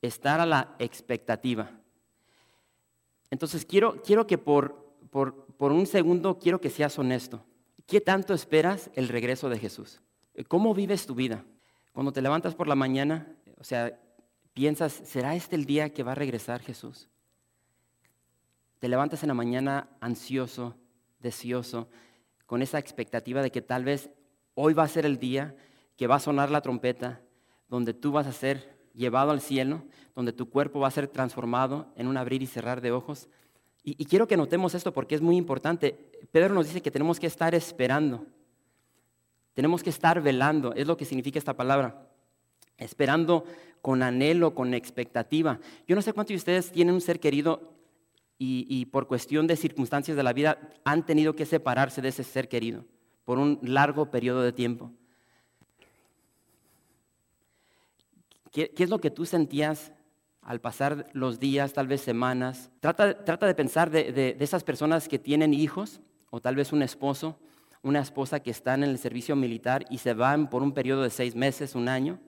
estar 0.00 0.40
a 0.40 0.46
la 0.46 0.74
expectativa. 0.78 1.70
Entonces 3.30 3.66
quiero, 3.66 4.00
quiero 4.02 4.26
que 4.26 4.38
por, 4.38 4.90
por, 5.10 5.44
por 5.58 5.70
un 5.70 5.86
segundo 5.86 6.38
quiero 6.38 6.62
que 6.62 6.70
seas 6.70 6.98
honesto. 6.98 7.44
¿Qué 7.86 8.00
tanto 8.00 8.32
esperas 8.32 8.90
el 8.94 9.06
regreso 9.06 9.50
de 9.50 9.58
Jesús? 9.58 10.00
¿Cómo 10.48 10.72
vives 10.72 11.04
tu 11.04 11.14
vida? 11.14 11.44
Cuando 11.92 12.10
te 12.10 12.22
levantas 12.22 12.54
por 12.54 12.68
la 12.68 12.74
mañana, 12.74 13.36
o 13.58 13.64
sea, 13.64 14.00
piensas, 14.54 14.94
¿será 14.94 15.34
este 15.34 15.56
el 15.56 15.66
día 15.66 15.92
que 15.92 16.04
va 16.04 16.12
a 16.12 16.14
regresar 16.14 16.62
Jesús? 16.62 17.10
Te 18.80 18.88
levantas 18.88 19.22
en 19.22 19.28
la 19.28 19.34
mañana 19.34 19.90
ansioso, 20.00 20.74
deseoso, 21.20 21.88
con 22.46 22.62
esa 22.62 22.78
expectativa 22.78 23.42
de 23.42 23.50
que 23.50 23.60
tal 23.60 23.84
vez 23.84 24.10
hoy 24.54 24.72
va 24.72 24.84
a 24.84 24.88
ser 24.88 25.04
el 25.04 25.18
día 25.18 25.54
que 25.98 26.06
va 26.06 26.16
a 26.16 26.20
sonar 26.20 26.50
la 26.50 26.62
trompeta, 26.62 27.20
donde 27.68 27.92
tú 27.92 28.10
vas 28.10 28.26
a 28.26 28.32
ser 28.32 28.74
llevado 28.94 29.32
al 29.32 29.42
cielo, 29.42 29.82
donde 30.16 30.32
tu 30.32 30.48
cuerpo 30.48 30.80
va 30.80 30.88
a 30.88 30.92
ser 30.92 31.08
transformado 31.08 31.92
en 31.94 32.06
un 32.06 32.16
abrir 32.16 32.42
y 32.42 32.46
cerrar 32.46 32.80
de 32.80 32.90
ojos. 32.90 33.28
Y, 33.82 34.02
quiero 34.06 34.26
que 34.26 34.38
notemos 34.38 34.74
esto 34.74 34.94
porque 34.94 35.14
es 35.14 35.20
muy 35.20 35.36
importante. 35.36 36.10
Pedro 36.32 36.54
nos 36.54 36.66
dice 36.66 36.80
que 36.80 36.90
tenemos 36.90 37.20
que 37.20 37.26
estar 37.26 37.54
esperando, 37.54 38.26
tenemos 39.52 39.82
que 39.82 39.90
estar 39.90 40.22
velando, 40.22 40.72
es 40.72 40.86
lo 40.86 40.96
que 40.96 41.04
significa 41.04 41.38
esta 41.38 41.54
palabra, 41.54 42.08
esperando 42.78 43.44
con 43.82 44.02
anhelo, 44.02 44.54
con 44.54 44.72
expectativa. 44.72 45.60
Yo 45.86 45.96
no 45.96 46.02
sé 46.02 46.14
cuántos 46.14 46.30
de 46.30 46.36
ustedes 46.36 46.72
tienen 46.72 46.94
un 46.94 47.00
ser 47.02 47.20
querido 47.20 47.79
y, 48.42 48.86
por 48.86 49.06
cuestión 49.06 49.46
de 49.46 49.54
circunstancias 49.54 50.16
de 50.16 50.22
la 50.22 50.32
vida 50.32 50.58
han 50.82 51.04
tenido 51.04 51.36
que 51.36 51.44
separarse 51.44 52.00
de 52.00 52.08
ese 52.08 52.24
ser 52.24 52.48
querido 52.48 52.86
por 53.26 53.38
un 53.38 53.58
largo 53.60 54.10
periodo 54.10 54.40
de 54.40 54.50
tiempo. 54.50 54.90
¿Qué, 58.50 58.72
es 58.74 58.88
lo 58.88 58.98
que 58.98 59.10
tú 59.10 59.26
sentías 59.26 59.92
al 60.40 60.58
pasar 60.58 61.10
los 61.12 61.38
días, 61.38 61.74
tal 61.74 61.86
vez 61.86 62.00
semanas? 62.00 62.70
Trata, 62.80 63.24
trata 63.24 63.46
de 63.46 63.54
pensar 63.54 63.90
de, 63.90 64.10
de, 64.10 64.36
esas 64.40 64.64
personas 64.64 65.06
que 65.06 65.18
tienen 65.18 65.52
hijos 65.52 66.00
o 66.30 66.40
tal 66.40 66.56
vez 66.56 66.72
un 66.72 66.80
esposo, 66.80 67.38
una 67.82 68.00
esposa 68.00 68.40
que 68.40 68.50
están 68.50 68.82
en 68.82 68.88
el 68.88 68.98
servicio 68.98 69.36
militar 69.36 69.84
y 69.90 69.98
se 69.98 70.14
van 70.14 70.48
por 70.48 70.62
un 70.62 70.72
periodo 70.72 71.02
de 71.02 71.10
seis 71.10 71.36
meses, 71.36 71.74
un 71.74 71.88
año, 71.88 72.18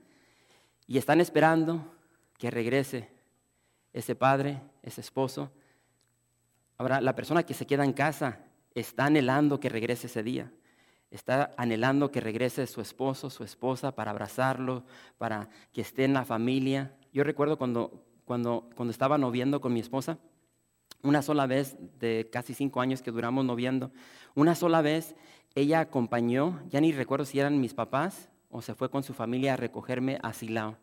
y 0.87 0.99
están 0.99 1.23
esperando 1.23 1.97
que 2.37 2.50
regrese 2.50 3.09
ese 3.95 4.14
padre, 4.14 4.61
ese 4.83 5.00
esposo. 5.00 5.50
Ahora, 6.83 7.01
la 7.01 7.15
persona 7.15 7.45
que 7.45 7.55
se 7.55 7.65
queda 7.65 7.85
en 7.85 7.93
casa 7.93 8.41
está 8.75 9.05
anhelando 9.05 9.61
que 9.61 9.69
regrese 9.69 10.09
ese 10.09 10.25
día 10.25 10.51
está 11.12 11.55
anhelando 11.59 12.11
que 12.11 12.21
regrese 12.21 12.67
su 12.67 12.81
esposo, 12.81 13.29
su 13.29 13.45
esposa, 13.45 13.95
para 13.95 14.11
abrazarlo, 14.11 14.83
para 15.19 15.49
que 15.73 15.83
esté 15.83 16.05
en 16.05 16.15
la 16.15 16.25
familia. 16.25 16.97
Yo 17.12 17.23
recuerdo 17.23 17.59
cuando, 17.59 18.03
cuando, 18.25 18.71
cuando 18.75 18.91
estaba 18.91 19.19
noviando 19.19 19.61
con 19.61 19.75
mi 19.75 19.81
esposa, 19.81 20.19
una 21.03 21.21
sola 21.21 21.47
vez, 21.47 21.77
de 22.01 22.31
casi 22.33 22.55
cinco 22.55 22.81
años 22.81 23.03
que 23.03 23.11
duramos 23.11 23.45
noviando, 23.45 23.93
una 24.35 24.55
sola 24.55 24.81
vez 24.81 25.15
ella 25.55 25.81
acompañó, 25.81 26.62
ya 26.71 26.81
ni 26.81 26.93
recuerdo 26.93 27.27
si 27.27 27.39
eran 27.39 27.61
mis 27.61 27.75
papás 27.75 28.31
o 28.49 28.62
se 28.62 28.75
fue 28.75 28.91
con 28.91 29.03
su 29.03 29.12
familia 29.12 29.53
a 29.53 29.57
recogerme 29.57 30.19
a 30.23 30.33
Silao. 30.33 30.79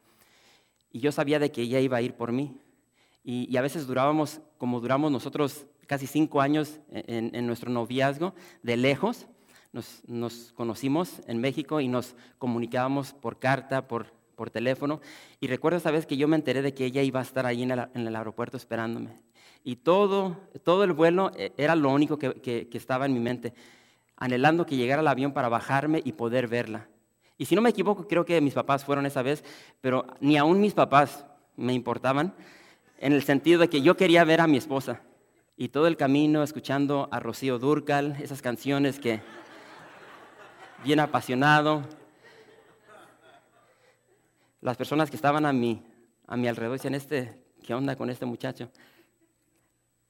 Y 0.91 0.99
yo 0.99 1.11
sabía 1.11 1.39
de 1.39 1.51
que 1.51 1.63
ella 1.63 1.79
iba 1.79 1.97
a 1.97 2.01
ir 2.03 2.13
por 2.13 2.31
mí. 2.31 2.61
Y, 3.23 3.57
a 3.57 3.61
veces 3.61 3.85
durábamos, 3.85 4.41
como 4.57 4.79
duramos 4.79 5.11
nosotros 5.11 5.65
casi 5.89 6.05
cinco 6.05 6.39
años 6.39 6.79
en, 6.91 7.33
en 7.33 7.47
nuestro 7.47 7.71
noviazgo, 7.71 8.35
de 8.61 8.77
lejos, 8.77 9.25
nos, 9.71 10.53
conocimos 10.53 11.19
en 11.25 11.41
México 11.41 11.81
y 11.81 11.87
nos 11.87 12.15
comunicábamos 12.37 13.13
por 13.13 13.39
carta, 13.39 13.87
por, 13.87 14.13
por 14.35 14.51
teléfono. 14.51 15.01
Y 15.39 15.47
recuerdo 15.47 15.79
esa 15.79 15.89
vez 15.89 16.05
que 16.05 16.15
yo 16.15 16.27
me 16.27 16.35
enteré 16.35 16.61
de 16.61 16.75
que 16.75 16.85
ella 16.85 17.01
iba 17.01 17.19
a 17.19 17.23
estar 17.23 17.47
ahí 17.47 17.63
en 17.63 17.71
el, 17.71 18.15
aeropuerto 18.15 18.55
esperándome. 18.55 19.19
Y 19.63 19.77
todo, 19.77 20.37
todo 20.63 20.83
el 20.83 20.93
vuelo 20.93 21.31
eh, 21.35 21.53
era 21.57 21.75
lo 21.75 21.89
único 21.89 22.19
que, 22.19 22.33
que, 22.35 22.77
estaba 22.77 23.07
en 23.07 23.13
mi 23.13 23.19
mente, 23.19 23.55
anhelando 24.15 24.67
que 24.67 24.77
llegara 24.77 25.01
el 25.01 25.07
avión 25.07 25.33
para 25.33 25.49
bajarme 25.49 26.03
y 26.05 26.11
poder 26.11 26.47
verla. 26.47 26.87
Y 27.35 27.45
si 27.45 27.55
no 27.55 27.63
me 27.63 27.71
equivoco, 27.71 28.07
creo 28.07 28.25
que 28.25 28.39
mis 28.41 28.53
papás 28.53 28.85
fueron 28.85 29.07
esa 29.07 29.23
vez, 29.23 29.43
pero 29.81 30.05
ni 30.19 30.37
aún 30.37 30.61
mis 30.61 30.75
papás 30.75 31.25
me 31.55 31.73
importaban, 31.73 32.35
en 32.99 33.13
el 33.13 33.23
sentido 33.23 33.61
de 33.61 33.69
que 33.69 33.81
yo 33.81 33.95
quería 33.95 34.23
ver 34.23 34.41
a 34.41 34.47
mi 34.47 34.57
esposa. 34.57 35.01
Y 35.61 35.67
todo 35.67 35.87
el 35.87 35.97
camino 35.97 36.41
escuchando 36.41 37.09
a 37.11 37.19
Rocío 37.19 37.59
Durcal, 37.59 38.15
esas 38.21 38.41
canciones 38.41 38.97
que 38.97 39.19
bien 40.85 41.01
apasionado. 41.01 41.83
Las 44.61 44.77
personas 44.77 45.09
que 45.09 45.17
estaban 45.17 45.45
a 45.45 45.51
mi, 45.51 45.83
a 46.27 46.37
mi 46.37 46.47
alrededor 46.47 46.77
decían, 46.77 46.95
este, 46.95 47.43
¿qué 47.61 47.73
onda 47.73 47.97
con 47.97 48.09
este 48.09 48.25
muchacho? 48.25 48.71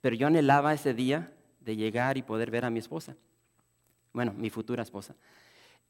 Pero 0.01 0.15
yo 0.15 0.27
anhelaba 0.27 0.71
ese 0.71 0.93
día 0.93 1.33
de 1.61 1.75
llegar 1.75 2.19
y 2.19 2.21
poder 2.21 2.51
ver 2.51 2.63
a 2.63 2.69
mi 2.69 2.77
esposa. 2.77 3.15
Bueno, 4.13 4.35
mi 4.37 4.51
futura 4.51 4.83
esposa. 4.83 5.15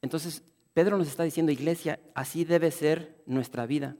Entonces, 0.00 0.42
Pedro 0.72 0.96
nos 0.96 1.08
está 1.08 1.22
diciendo, 1.22 1.52
iglesia, 1.52 2.00
así 2.14 2.46
debe 2.46 2.70
ser 2.70 3.14
nuestra 3.26 3.66
vida. 3.66 3.94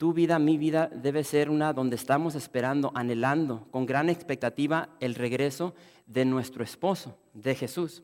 Tu 0.00 0.14
vida, 0.14 0.38
mi 0.38 0.56
vida, 0.56 0.88
debe 0.90 1.24
ser 1.24 1.50
una 1.50 1.74
donde 1.74 1.96
estamos 1.96 2.34
esperando, 2.34 2.90
anhelando, 2.94 3.68
con 3.70 3.84
gran 3.84 4.08
expectativa, 4.08 4.88
el 4.98 5.14
regreso 5.14 5.74
de 6.06 6.24
nuestro 6.24 6.64
esposo, 6.64 7.18
de 7.34 7.54
Jesús. 7.54 8.02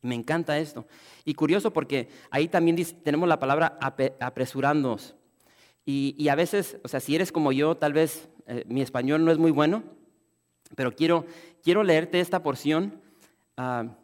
Me 0.00 0.14
encanta 0.14 0.58
esto. 0.58 0.86
Y 1.26 1.34
curioso 1.34 1.74
porque 1.74 2.08
ahí 2.30 2.48
también 2.48 2.82
tenemos 3.04 3.28
la 3.28 3.38
palabra 3.38 3.78
apresurándonos. 4.18 5.14
Y, 5.84 6.26
a 6.30 6.34
veces, 6.34 6.78
o 6.82 6.88
sea, 6.88 7.00
si 7.00 7.14
eres 7.14 7.32
como 7.32 7.52
yo, 7.52 7.76
tal 7.76 7.92
vez 7.92 8.30
eh, 8.46 8.64
mi 8.66 8.80
español 8.80 9.26
no 9.26 9.30
es 9.30 9.36
muy 9.36 9.50
bueno, 9.50 9.82
pero 10.74 10.96
quiero, 10.96 11.26
quiero 11.62 11.82
leerte 11.82 12.18
esta 12.18 12.42
porción 12.42 13.02
ah, 13.58 13.94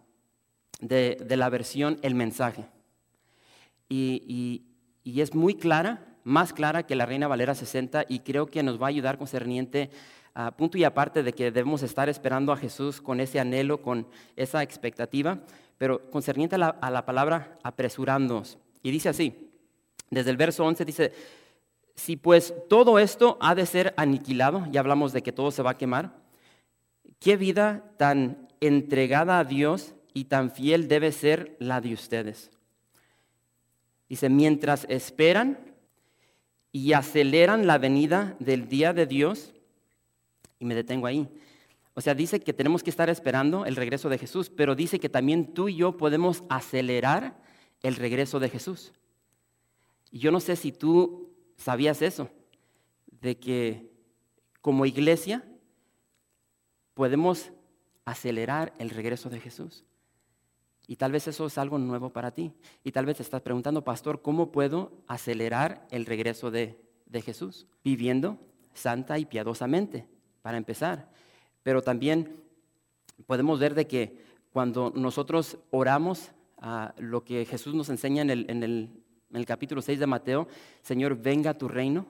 de, 0.81 1.17
la 1.31 1.49
versión 1.49 1.99
El 2.03 2.14
mensaje. 2.14 2.67
Y, 3.88 4.67
y, 5.03 5.21
es 5.23 5.35
muy 5.35 5.55
clara, 5.55 6.13
más 6.25 6.52
clara 6.52 6.85
que 6.85 6.97
la 6.97 7.07
Reina 7.07 7.28
Valera 7.28 7.54
60, 7.54 8.07
y 8.09 8.21
creo 8.21 8.47
que 8.47 8.62
nos 8.62 8.81
va 8.81 8.87
a 8.87 8.88
ayudar 8.88 9.19
concerniente 9.19 9.90
a 10.35 10.50
punto 10.50 10.76
y 10.76 10.85
aparte 10.85 11.23
de 11.23 11.33
que 11.33 11.52
debemos 11.52 11.83
estar 11.83 12.09
esperando 12.09 12.50
a 12.50 12.57
Jesús 12.57 13.00
con 13.00 13.21
ese 13.21 13.38
anhelo, 13.38 13.81
con 13.81 14.09
esa 14.35 14.62
expectativa 14.62 15.38
pero 15.78 16.11
concerniente 16.11 16.57
a 16.57 16.90
la, 16.90 17.07
palabra 17.07 17.59
apresurándonos. 17.62 18.59
Y 18.83 18.90
dice 18.90 19.09
así, 19.09 19.50
desde 20.11 20.31
el 20.31 20.37
verso 20.37 20.64
11 20.64 20.85
dice, 20.85 21.12
si 21.95 22.16
pues 22.16 22.54
todo 22.69 22.99
esto 22.99 23.38
ha 23.40 23.54
de 23.54 23.66
ser 23.66 23.95
aniquilado, 23.97 24.66
ya 24.71 24.81
hablamos 24.81 25.12
de 25.12 25.23
que 25.23 25.33
todo 25.33 25.50
se 25.50 25.62
va 25.62 25.73
a 25.73 25.78
quemar, 25.78 26.12
¿qué 27.19 27.37
vida 27.37 27.85
tan 27.97 28.49
entregada 28.61 29.38
a 29.38 29.45
Dios 29.45 29.95
y 30.12 30.25
tan 30.25 30.50
fiel 30.50 30.88
debe 30.88 31.12
ser 31.12 31.57
la 31.59 31.81
de 31.81 31.93
ustedes? 31.93 32.50
Dice, 34.09 34.28
mientras 34.28 34.87
esperan 34.88 35.59
y 36.75 36.93
aceleran 36.93 37.69
la 37.69 37.78
venida 37.78 38.35
del 38.40 38.69
día 38.69 38.93
de 38.93 39.07
Dios, 39.07 39.54
y 40.59 40.64
me 40.64 40.75
detengo 40.75 41.07
ahí, 41.07 41.28
o 41.95 42.00
sea, 42.00 42.16
dice 42.16 42.40
que 42.40 42.52
tenemos 42.52 42.83
que 42.83 42.90
estar 42.90 43.09
esperando 43.09 43.64
el 43.64 43.76
regreso 43.76 44.09
de 44.09 44.19
Jesús, 44.19 44.50
pero 44.50 44.75
dice 44.75 44.99
que 44.99 45.09
también 45.09 45.54
tú 45.54 45.69
y 45.69 45.76
yo 45.76 45.97
podemos 45.97 46.43
acelerar 46.49 47.40
el 47.81 47.95
regreso 47.95 48.40
de 48.40 48.49
Jesús. 48.49 48.93
Y 50.11 50.19
yo 50.19 50.33
no 50.33 50.40
sé 50.40 50.57
si 50.57 50.73
tú 50.73 51.31
sabías 51.57 52.02
eso, 52.02 52.28
de 53.21 53.38
que 53.38 53.93
como 54.61 54.85
iglesia 54.85 55.45
podemos 56.95 57.52
acelerar 58.04 58.75
el 58.81 58.90
regreso 58.90 59.31
de 59.31 59.38
Jesús. 59.38 59.85
Y 60.87 60.97
tal 60.97 61.12
vez 61.12 61.26
eso 61.29 61.47
es 61.47 61.57
algo 61.59 61.79
nuevo 61.79 62.11
para 62.11 62.31
ti. 62.31 62.53
Y 62.83 62.93
tal 62.93 63.07
vez 63.07 63.21
estás 63.21 63.41
preguntando, 63.41 63.83
pastor, 63.83 64.21
¿cómo 64.21 64.53
puedo 64.53 64.93
acelerar 65.07 65.87
el 65.91 66.05
regreso 66.07 66.50
de, 66.50 66.79
Jesús? 67.25 67.67
Viviendo 67.83 68.38
santa 68.75 69.19
y 69.19 69.25
piadosamente, 69.25 70.07
para 70.43 70.59
empezar. 70.59 71.11
Pero 71.62 71.81
también 71.81 72.43
podemos 73.26 73.61
ver 73.61 73.75
de 73.75 73.87
que 73.87 74.19
cuando 74.53 74.93
nosotros 74.95 75.59
oramos 75.71 76.33
a 76.59 76.95
lo 76.99 77.25
que 77.25 77.45
Jesús 77.47 77.75
nos 77.75 77.88
enseña 77.88 78.23
en 78.23 78.62
el, 78.62 79.47
capítulo 79.47 79.81
6 79.81 79.99
de 79.99 80.07
Mateo, 80.07 80.49
Señor, 80.83 81.17
venga 81.17 81.57
tu 81.57 81.69
reino, 81.69 82.07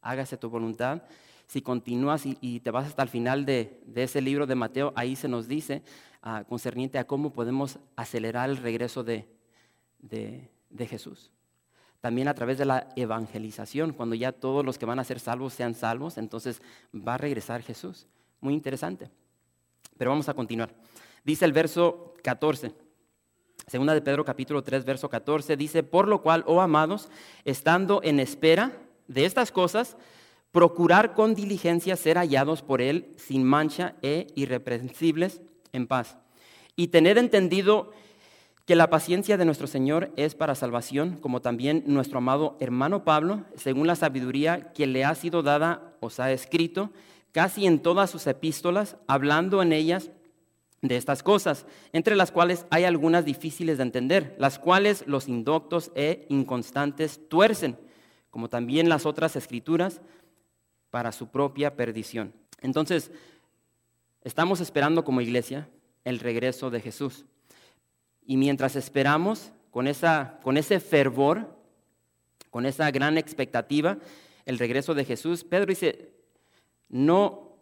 hágase 0.00 0.36
tu 0.36 0.48
voluntad. 0.48 1.02
Si 1.48 1.62
continúas 1.62 2.24
y, 2.24 2.60
te 2.60 2.70
vas 2.70 2.86
hasta 2.86 3.02
el 3.02 3.08
final 3.08 3.44
de, 3.44 3.82
ese 3.96 4.20
libro 4.20 4.46
de 4.46 4.54
Mateo, 4.54 4.92
ahí 4.94 5.16
se 5.16 5.28
nos 5.28 5.48
dice 5.48 5.82
uh, 6.24 6.44
concerniente 6.44 6.98
a 6.98 7.06
cómo 7.06 7.32
podemos 7.32 7.78
acelerar 7.96 8.50
el 8.50 8.58
regreso 8.58 9.02
de, 9.02 9.26
de 9.98 10.86
Jesús. 10.86 11.32
También 12.00 12.28
a 12.28 12.34
través 12.34 12.58
de 12.58 12.64
la 12.64 12.88
evangelización, 12.94 13.92
cuando 13.92 14.14
ya 14.14 14.30
todos 14.30 14.64
los 14.64 14.78
que 14.78 14.86
van 14.86 15.00
a 15.00 15.04
ser 15.04 15.18
salvos 15.18 15.52
sean 15.54 15.74
salvos, 15.74 16.16
entonces 16.16 16.62
va 16.94 17.14
a 17.14 17.18
regresar 17.18 17.62
Jesús. 17.62 18.06
Muy 18.40 18.54
interesante. 18.54 19.10
Pero 19.96 20.10
vamos 20.10 20.28
a 20.28 20.34
continuar. 20.34 20.72
Dice 21.24 21.44
el 21.44 21.52
verso 21.52 22.14
14. 22.22 22.72
Segunda 23.66 23.94
de 23.94 24.00
Pedro 24.00 24.24
capítulo 24.24 24.62
3, 24.62 24.84
verso 24.84 25.10
14, 25.10 25.56
dice, 25.56 25.82
por 25.82 26.08
lo 26.08 26.22
cual, 26.22 26.44
oh 26.46 26.60
amados, 26.60 27.10
estando 27.44 28.00
en 28.02 28.20
espera 28.20 28.72
de 29.08 29.26
estas 29.26 29.52
cosas, 29.52 29.96
procurar 30.52 31.14
con 31.14 31.34
diligencia 31.34 31.96
ser 31.96 32.16
hallados 32.16 32.62
por 32.62 32.80
Él 32.80 33.14
sin 33.16 33.44
mancha 33.44 33.94
e 34.02 34.26
irreprensibles 34.34 35.40
en 35.72 35.86
paz. 35.86 36.18
Y 36.76 36.88
tener 36.88 37.18
entendido 37.18 37.92
que 38.64 38.76
la 38.76 38.90
paciencia 38.90 39.38
de 39.38 39.46
nuestro 39.46 39.66
Señor 39.66 40.12
es 40.16 40.34
para 40.34 40.54
salvación, 40.54 41.16
como 41.20 41.40
también 41.40 41.84
nuestro 41.86 42.18
amado 42.18 42.56
hermano 42.60 43.02
Pablo, 43.02 43.44
según 43.56 43.86
la 43.86 43.96
sabiduría 43.96 44.72
que 44.74 44.86
le 44.86 45.04
ha 45.04 45.14
sido 45.14 45.42
dada, 45.42 45.94
os 46.00 46.20
ha 46.20 46.30
escrito, 46.32 46.92
casi 47.32 47.66
en 47.66 47.80
todas 47.80 48.10
sus 48.10 48.26
epístolas, 48.26 48.96
hablando 49.06 49.62
en 49.62 49.72
ellas 49.72 50.10
de 50.82 50.96
estas 50.96 51.22
cosas, 51.22 51.66
entre 51.92 52.14
las 52.14 52.30
cuales 52.30 52.66
hay 52.70 52.84
algunas 52.84 53.24
difíciles 53.24 53.78
de 53.78 53.84
entender, 53.84 54.36
las 54.38 54.58
cuales 54.58 55.02
los 55.06 55.28
indoctos 55.28 55.90
e 55.94 56.26
inconstantes 56.28 57.26
tuercen, 57.28 57.78
como 58.30 58.48
también 58.48 58.88
las 58.88 59.06
otras 59.06 59.34
escrituras, 59.34 60.02
para 60.90 61.12
su 61.12 61.28
propia 61.28 61.76
perdición. 61.76 62.32
Entonces, 62.60 63.10
estamos 64.24 64.60
esperando 64.60 65.04
como 65.04 65.20
iglesia 65.20 65.68
el 66.04 66.18
regreso 66.18 66.70
de 66.70 66.80
Jesús. 66.80 67.24
Y 68.24 68.36
mientras 68.36 68.76
esperamos 68.76 69.52
con, 69.70 69.86
esa, 69.86 70.38
con 70.42 70.56
ese 70.56 70.80
fervor, 70.80 71.56
con 72.50 72.66
esa 72.66 72.90
gran 72.90 73.18
expectativa, 73.18 73.98
el 74.44 74.58
regreso 74.58 74.94
de 74.94 75.04
Jesús, 75.04 75.44
Pedro 75.44 75.66
dice, 75.66 76.12
no, 76.88 77.56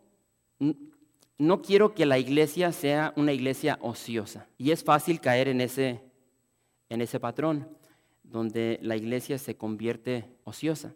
no 1.39 1.63
quiero 1.63 1.95
que 1.95 2.07
la 2.07 2.19
iglesia 2.19 2.73
sea 2.73 3.13
una 3.17 3.33
iglesia 3.33 3.79
ociosa. 3.81 4.47
Y 4.57 4.71
es 4.71 4.85
fácil 4.85 5.21
caer 5.21 5.49
en 5.49 5.61
ese, 5.61 6.01
en 6.89 7.01
ese 7.01 7.21
patrón, 7.21 7.69
donde 8.23 8.79
la 8.83 8.97
iglesia 8.97 9.39
se 9.39 9.57
convierte 9.57 10.25
ociosa. 10.45 10.95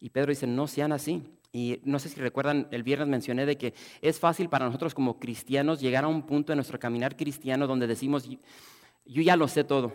Y 0.00 0.10
Pedro 0.10 0.30
dice, 0.30 0.46
no 0.46 0.66
sean 0.66 0.92
así. 0.92 1.22
Y 1.54 1.78
no 1.84 2.00
sé 2.00 2.08
si 2.08 2.20
recuerdan, 2.20 2.66
el 2.72 2.82
viernes 2.82 3.06
mencioné 3.06 3.46
de 3.46 3.56
que 3.56 3.74
es 4.02 4.18
fácil 4.18 4.48
para 4.48 4.66
nosotros 4.66 4.92
como 4.92 5.20
cristianos 5.20 5.80
llegar 5.80 6.02
a 6.02 6.08
un 6.08 6.22
punto 6.26 6.52
en 6.52 6.56
nuestro 6.56 6.80
caminar 6.80 7.16
cristiano 7.16 7.68
donde 7.68 7.86
decimos, 7.86 8.28
yo 9.06 9.22
ya 9.22 9.36
lo 9.36 9.46
sé 9.46 9.62
todo. 9.62 9.92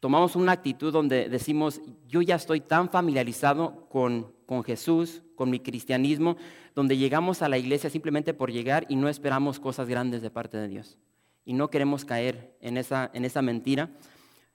Tomamos 0.00 0.36
una 0.36 0.52
actitud 0.52 0.90
donde 0.90 1.28
decimos, 1.28 1.82
yo 2.08 2.22
ya 2.22 2.36
estoy 2.36 2.62
tan 2.62 2.88
familiarizado 2.88 3.90
con, 3.90 4.32
con 4.46 4.64
Jesús, 4.64 5.22
con 5.34 5.50
mi 5.50 5.60
cristianismo, 5.60 6.38
donde 6.74 6.96
llegamos 6.96 7.42
a 7.42 7.50
la 7.50 7.58
iglesia 7.58 7.90
simplemente 7.90 8.32
por 8.32 8.50
llegar 8.50 8.86
y 8.88 8.96
no 8.96 9.10
esperamos 9.10 9.60
cosas 9.60 9.86
grandes 9.86 10.22
de 10.22 10.30
parte 10.30 10.56
de 10.56 10.68
Dios. 10.68 10.96
Y 11.44 11.52
no 11.52 11.68
queremos 11.68 12.06
caer 12.06 12.56
en 12.62 12.78
esa, 12.78 13.10
en 13.12 13.26
esa 13.26 13.42
mentira. 13.42 13.90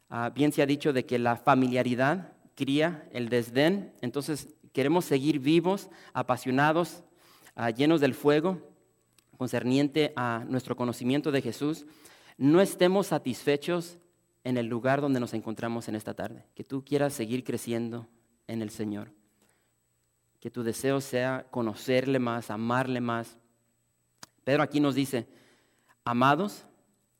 Ah, 0.09 0.31
bien 0.33 0.51
se 0.51 0.63
ha 0.63 0.65
dicho 0.65 0.91
de 0.91 1.05
que 1.05 1.19
la 1.19 1.35
familiaridad 1.35 2.33
cría 2.55 3.07
el 3.11 3.29
desdén, 3.29 3.93
entonces 4.01 4.55
queremos 4.75 5.05
seguir 5.05 5.39
vivos, 5.39 5.89
apasionados, 6.13 7.03
ah, 7.55 7.71
llenos 7.71 7.99
del 7.99 8.13
fuego, 8.13 8.61
concerniente 9.37 10.13
a 10.15 10.45
nuestro 10.47 10.75
conocimiento 10.75 11.31
de 11.31 11.41
Jesús. 11.41 11.87
No 12.37 12.61
estemos 12.61 13.07
satisfechos 13.07 13.97
en 14.43 14.57
el 14.57 14.67
lugar 14.67 15.01
donde 15.01 15.19
nos 15.19 15.33
encontramos 15.33 15.87
en 15.87 15.95
esta 15.95 16.13
tarde, 16.13 16.45
que 16.53 16.63
tú 16.63 16.85
quieras 16.85 17.13
seguir 17.13 17.43
creciendo 17.43 18.07
en 18.45 18.61
el 18.61 18.69
Señor 18.69 19.09
que 20.45 20.51
tu 20.51 20.61
deseo 20.61 21.01
sea 21.01 21.47
conocerle 21.49 22.19
más, 22.19 22.51
amarle 22.51 23.01
más. 23.01 23.39
Pedro 24.43 24.61
aquí 24.61 24.79
nos 24.79 24.93
dice, 24.93 25.27
amados, 26.03 26.67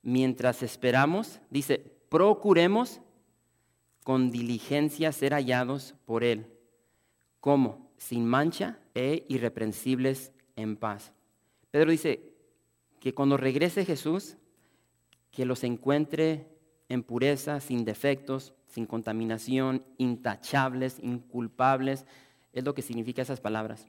mientras 0.03 0.61
esperamos, 0.61 1.39
dice, 1.49 1.79
procuremos 2.07 3.01
con 4.03 4.29
diligencia 4.29 5.11
ser 5.11 5.33
hallados 5.33 5.95
por 6.05 6.23
Él, 6.23 6.54
como 7.45 7.91
sin 7.97 8.25
mancha 8.25 8.79
e 8.95 9.23
irreprensibles 9.29 10.31
en 10.55 10.77
paz. 10.77 11.13
Pedro 11.69 11.91
dice 11.91 12.33
que 12.99 13.13
cuando 13.13 13.37
regrese 13.37 13.85
Jesús, 13.85 14.35
que 15.29 15.45
los 15.45 15.63
encuentre 15.63 16.47
en 16.89 17.03
pureza, 17.03 17.59
sin 17.59 17.85
defectos, 17.85 18.55
sin 18.65 18.87
contaminación, 18.87 19.85
intachables, 19.99 20.97
inculpables, 21.03 22.07
es 22.51 22.63
lo 22.63 22.73
que 22.73 22.81
significa 22.81 23.21
esas 23.21 23.41
palabras. 23.41 23.87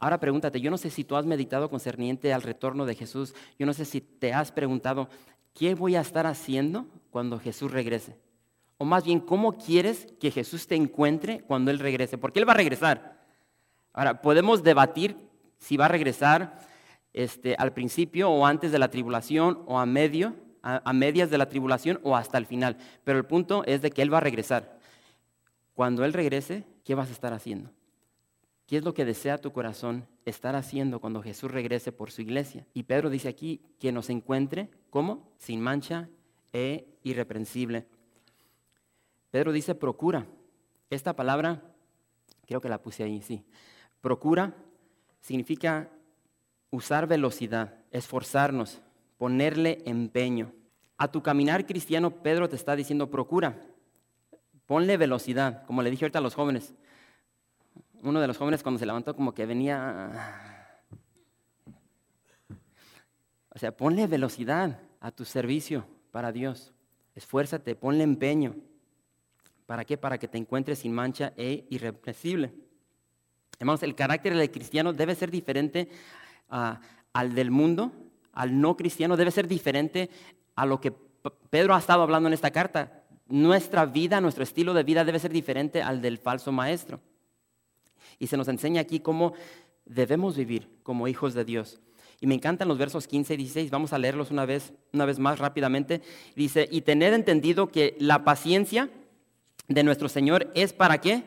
Ahora 0.00 0.18
pregúntate, 0.18 0.60
yo 0.60 0.72
no 0.72 0.76
sé 0.76 0.90
si 0.90 1.04
tú 1.04 1.14
has 1.14 1.24
meditado 1.24 1.70
concerniente 1.70 2.32
al 2.32 2.42
retorno 2.42 2.84
de 2.84 2.96
Jesús, 2.96 3.32
yo 3.60 3.64
no 3.64 3.74
sé 3.74 3.84
si 3.84 4.00
te 4.00 4.32
has 4.32 4.50
preguntado, 4.50 5.08
¿qué 5.54 5.76
voy 5.76 5.94
a 5.94 6.00
estar 6.00 6.26
haciendo 6.26 6.88
cuando 7.12 7.38
Jesús 7.38 7.70
regrese? 7.70 8.18
O 8.82 8.84
más 8.84 9.04
bien, 9.04 9.20
¿cómo 9.20 9.56
quieres 9.56 10.08
que 10.18 10.32
Jesús 10.32 10.66
te 10.66 10.74
encuentre 10.74 11.42
cuando 11.42 11.70
Él 11.70 11.78
regrese? 11.78 12.18
Porque 12.18 12.40
Él 12.40 12.48
va 12.48 12.54
a 12.54 12.56
regresar. 12.56 13.16
Ahora, 13.92 14.20
podemos 14.20 14.64
debatir 14.64 15.16
si 15.56 15.76
va 15.76 15.84
a 15.84 15.88
regresar 15.88 16.58
este, 17.12 17.54
al 17.60 17.72
principio 17.72 18.28
o 18.28 18.44
antes 18.44 18.72
de 18.72 18.80
la 18.80 18.90
tribulación 18.90 19.62
o 19.66 19.78
a 19.78 19.86
medio, 19.86 20.34
a 20.62 20.92
medias 20.92 21.30
de 21.30 21.38
la 21.38 21.48
tribulación 21.48 22.00
o 22.02 22.16
hasta 22.16 22.38
el 22.38 22.46
final. 22.46 22.76
Pero 23.04 23.18
el 23.18 23.24
punto 23.24 23.62
es 23.66 23.82
de 23.82 23.92
que 23.92 24.02
Él 24.02 24.12
va 24.12 24.18
a 24.18 24.22
regresar. 24.22 24.80
Cuando 25.74 26.04
Él 26.04 26.12
regrese, 26.12 26.64
¿qué 26.82 26.96
vas 26.96 27.08
a 27.08 27.12
estar 27.12 27.32
haciendo? 27.32 27.70
¿Qué 28.66 28.78
es 28.78 28.82
lo 28.82 28.94
que 28.94 29.04
desea 29.04 29.38
tu 29.38 29.52
corazón 29.52 30.08
estar 30.24 30.56
haciendo 30.56 30.98
cuando 30.98 31.22
Jesús 31.22 31.52
regrese 31.52 31.92
por 31.92 32.10
su 32.10 32.22
iglesia? 32.22 32.66
Y 32.74 32.82
Pedro 32.82 33.10
dice 33.10 33.28
aquí 33.28 33.60
que 33.78 33.92
nos 33.92 34.10
encuentre, 34.10 34.70
¿cómo? 34.90 35.30
Sin 35.38 35.60
mancha 35.60 36.08
e 36.52 36.88
irreprensible. 37.04 37.86
Pedro 39.32 39.50
dice 39.50 39.74
procura. 39.74 40.28
Esta 40.90 41.16
palabra, 41.16 41.60
creo 42.46 42.60
que 42.60 42.68
la 42.68 42.80
puse 42.80 43.02
ahí, 43.02 43.20
sí. 43.20 43.44
Procura 44.00 44.54
significa 45.20 45.88
usar 46.70 47.08
velocidad, 47.08 47.74
esforzarnos, 47.90 48.80
ponerle 49.18 49.82
empeño. 49.86 50.52
A 50.96 51.10
tu 51.10 51.20
caminar 51.24 51.66
cristiano, 51.66 52.22
Pedro 52.22 52.48
te 52.48 52.54
está 52.54 52.76
diciendo 52.76 53.10
procura. 53.10 53.58
Ponle 54.66 54.96
velocidad, 54.96 55.66
como 55.66 55.82
le 55.82 55.90
dije 55.90 56.04
ahorita 56.04 56.20
a 56.20 56.22
los 56.22 56.36
jóvenes 56.36 56.76
uno 58.02 58.20
de 58.20 58.26
los 58.26 58.36
jóvenes 58.36 58.62
cuando 58.62 58.78
se 58.78 58.86
levantó 58.86 59.14
como 59.14 59.32
que 59.32 59.46
venía... 59.46 60.10
O 63.54 63.58
sea, 63.58 63.76
ponle 63.76 64.06
velocidad 64.06 64.80
a 65.00 65.10
tu 65.10 65.24
servicio 65.24 65.86
para 66.10 66.32
Dios. 66.32 66.72
Esfuérzate, 67.14 67.76
ponle 67.76 68.02
empeño. 68.02 68.56
¿Para 69.72 69.86
qué? 69.86 69.96
Para 69.96 70.18
que 70.18 70.28
te 70.28 70.36
encuentres 70.36 70.80
sin 70.80 70.92
mancha 70.92 71.32
e 71.34 71.64
irrepresible. 71.70 72.52
Hermanos, 73.58 73.82
el 73.82 73.94
carácter 73.94 74.36
del 74.36 74.50
cristiano 74.50 74.92
debe 74.92 75.14
ser 75.14 75.30
diferente 75.30 75.88
al 76.50 77.34
del 77.34 77.50
mundo, 77.50 77.90
al 78.34 78.60
no 78.60 78.76
cristiano, 78.76 79.16
debe 79.16 79.30
ser 79.30 79.48
diferente 79.48 80.10
a 80.56 80.66
lo 80.66 80.78
que 80.78 80.92
Pedro 81.48 81.74
ha 81.74 81.78
estado 81.78 82.02
hablando 82.02 82.26
en 82.26 82.34
esta 82.34 82.50
carta. 82.50 83.02
Nuestra 83.28 83.86
vida, 83.86 84.20
nuestro 84.20 84.42
estilo 84.44 84.74
de 84.74 84.82
vida 84.82 85.06
debe 85.06 85.18
ser 85.18 85.32
diferente 85.32 85.80
al 85.80 86.02
del 86.02 86.18
falso 86.18 86.52
maestro. 86.52 87.00
Y 88.18 88.26
se 88.26 88.36
nos 88.36 88.48
enseña 88.48 88.82
aquí 88.82 89.00
cómo 89.00 89.32
debemos 89.86 90.36
vivir 90.36 90.68
como 90.82 91.08
hijos 91.08 91.32
de 91.32 91.46
Dios. 91.46 91.80
Y 92.20 92.26
me 92.26 92.34
encantan 92.34 92.68
los 92.68 92.76
versos 92.76 93.08
15 93.08 93.32
y 93.32 93.36
16, 93.38 93.70
vamos 93.70 93.94
a 93.94 93.98
leerlos 93.98 94.30
una 94.30 94.44
vez, 94.44 94.74
una 94.92 95.06
vez 95.06 95.18
más 95.18 95.38
rápidamente. 95.38 96.02
Dice, 96.36 96.68
y 96.70 96.82
tener 96.82 97.14
entendido 97.14 97.70
que 97.72 97.96
la 97.98 98.22
paciencia 98.22 98.90
de 99.68 99.82
nuestro 99.82 100.08
Señor 100.08 100.50
es 100.54 100.72
para 100.72 100.98
qué? 101.00 101.24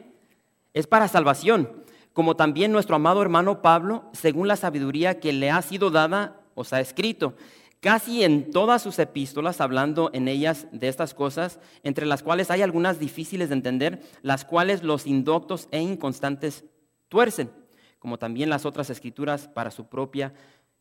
Es 0.74 0.88
para 0.88 1.08
salvación, 1.08 1.84
como 2.14 2.36
también 2.36 2.72
nuestro 2.72 2.96
amado 2.96 3.22
hermano 3.22 3.62
Pablo, 3.62 4.06
según 4.14 4.48
la 4.48 4.56
sabiduría 4.56 5.20
que 5.20 5.34
le 5.34 5.52
ha 5.52 5.62
sido 5.62 5.90
dada, 5.90 6.42
os 6.54 6.74
ha 6.74 6.80
escrito. 6.80 7.36
Casi 7.82 8.24
en 8.24 8.52
todas 8.52 8.82
sus 8.82 8.98
epístolas, 9.00 9.62
hablando 9.62 10.10
en 10.14 10.28
ellas 10.28 10.68
de 10.72 10.88
estas 10.88 11.14
cosas, 11.14 11.60
entre 11.84 12.06
las 12.06 12.24
cuales 12.24 12.50
hay 12.50 12.62
algunas 12.62 13.00
difíciles 13.00 13.50
de 13.50 13.56
entender, 13.56 14.02
las 14.22 14.44
cuales 14.44 14.82
los 14.82 15.06
indoctos 15.06 15.68
e 15.72 15.82
inconstantes 15.82 16.66
tuercen, 17.10 17.52
como 18.00 18.18
también 18.18 18.50
las 18.50 18.66
otras 18.66 18.90
escrituras 18.90 19.48
para 19.48 19.72
su 19.72 19.88
propia 19.88 20.34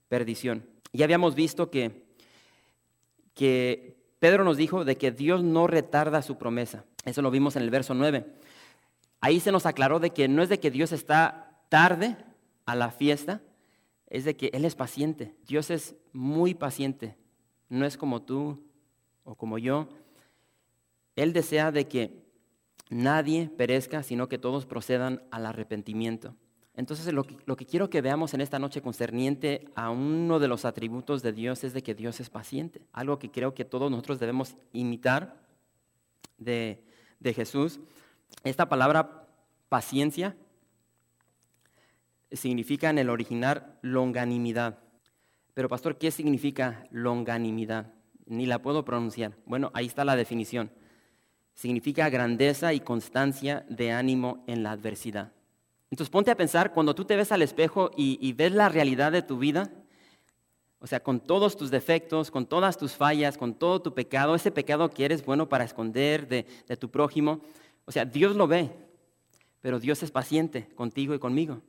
perdición. 0.09 0.65
Ya 0.93 1.05
habíamos 1.05 1.35
visto 1.35 1.71
que, 1.71 2.07
que 3.35 3.97
Pedro 4.19 4.45
nos 4.45 4.57
dijo 4.57 4.85
de 4.85 4.97
que 4.97 5.11
Dios 5.11 5.43
no 5.43 5.67
retarda 5.67 6.23
su 6.23 6.39
promesa. 6.39 6.85
Eso 7.05 7.23
lo 7.23 7.31
vimos 7.31 7.57
en 7.57 7.63
el 7.63 7.71
verso 7.71 7.95
9. 7.95 8.27
Ahí 9.21 9.41
se 9.41 9.53
nos 9.53 9.67
aclaró 9.67 10.01
de 10.01 10.11
que 10.11 10.29
no 10.29 10.43
es 10.43 10.49
de 10.49 10.61
que 10.61 10.71
Dios 10.71 10.93
está 10.93 11.61
tarde 11.69 12.17
a 12.67 12.75
la 12.75 12.91
fiesta, 12.91 13.43
es 14.07 14.25
de 14.25 14.37
que 14.37 14.51
Él 14.53 14.65
es 14.65 14.75
paciente. 14.75 15.35
Dios 15.47 15.71
es 15.71 15.95
muy 16.13 16.55
paciente. 16.55 17.17
No 17.69 17.87
es 17.87 17.97
como 17.97 18.23
tú 18.23 18.63
o 19.25 19.35
como 19.35 19.59
yo. 19.59 19.89
Él 21.17 21.33
desea 21.33 21.73
de 21.73 21.89
que 21.89 22.23
nadie 22.91 23.51
perezca, 23.57 24.03
sino 24.03 24.29
que 24.29 24.39
todos 24.39 24.67
procedan 24.67 25.23
al 25.31 25.47
arrepentimiento. 25.47 26.37
Entonces 26.77 27.13
lo 27.13 27.25
que, 27.25 27.67
quiero 27.67 27.89
que 27.89 28.01
veamos 28.01 28.35
en 28.35 28.41
esta 28.41 28.59
noche 28.59 28.83
concerniente 28.83 29.69
a 29.77 29.91
uno 29.91 30.41
de 30.41 30.49
los 30.49 30.65
atributos 30.65 31.23
de 31.23 31.33
Dios 31.33 31.63
es 31.63 31.73
de 31.73 31.83
que 31.83 31.95
Dios 31.95 32.19
es 32.19 32.31
paciente. 32.31 32.83
Algo 32.93 33.19
que 33.19 33.31
creo 33.31 33.55
que 33.55 33.65
todos 33.65 33.91
nosotros 33.91 34.19
debemos 34.19 34.57
imitar 34.73 35.41
de, 36.37 36.85
de 37.25 37.35
Jesús. 37.35 37.81
Esta 38.45 38.69
palabra 38.69 39.27
paciencia 39.69 40.37
significa 42.31 42.91
en 42.91 42.99
el 42.99 43.11
original 43.11 43.77
longanimidad. 43.83 44.79
Pero 45.55 45.69
pastor, 45.69 45.99
¿qué 45.99 46.13
significa 46.13 46.87
longanimidad? 46.93 47.93
Ni 48.27 48.47
la 48.47 48.63
puedo 48.63 48.85
pronunciar. 48.85 49.33
Bueno, 49.45 49.73
ahí 49.75 49.87
está 49.87 50.05
la 50.05 50.15
definición 50.15 50.71
significa 51.55 52.11
grandeza 52.11 52.73
y 52.75 52.81
constancia 52.81 53.65
de 53.69 53.93
ánimo 53.93 54.45
en 54.47 54.63
la 54.63 54.73
adversidad. 54.73 55.33
Entonces 55.91 56.11
ponte 56.11 56.31
a 56.31 56.37
pensar, 56.37 56.73
cuando 56.73 56.95
tú 56.95 57.05
te 57.05 57.17
ves 57.17 57.31
al 57.31 57.43
espejo 57.43 57.91
y, 57.97 58.33
ves 58.33 58.53
la 58.53 58.69
realidad 58.69 59.13
de 59.13 59.23
tu 59.23 59.39
vida, 59.39 59.71
O 60.85 60.87
sea, 60.87 61.01
con 61.01 61.19
todos 61.19 61.57
tus 61.57 61.71
defectos, 61.71 62.31
con 62.31 62.45
todas 62.45 62.77
tus 62.77 62.93
fallas, 62.93 63.39
con 63.39 63.55
todo 63.55 63.81
tu 63.81 63.95
pecado, 63.95 64.35
ese 64.35 64.51
pecado 64.51 64.91
que 64.91 65.07
eres 65.07 65.25
bueno 65.25 65.49
para 65.49 65.65
esconder 65.65 66.29
de, 66.29 66.43
tu 66.77 66.91
prójimo. 66.91 67.41
O 67.87 67.91
sea, 67.91 68.05
Dios 68.05 68.37
lo 68.37 68.47
ve, 68.47 68.71
pero 69.63 69.81
Dios 69.81 70.03
es 70.03 70.11
paciente 70.11 70.69
contigo 70.75 71.15
y 71.15 71.19
conmigo. 71.19 71.63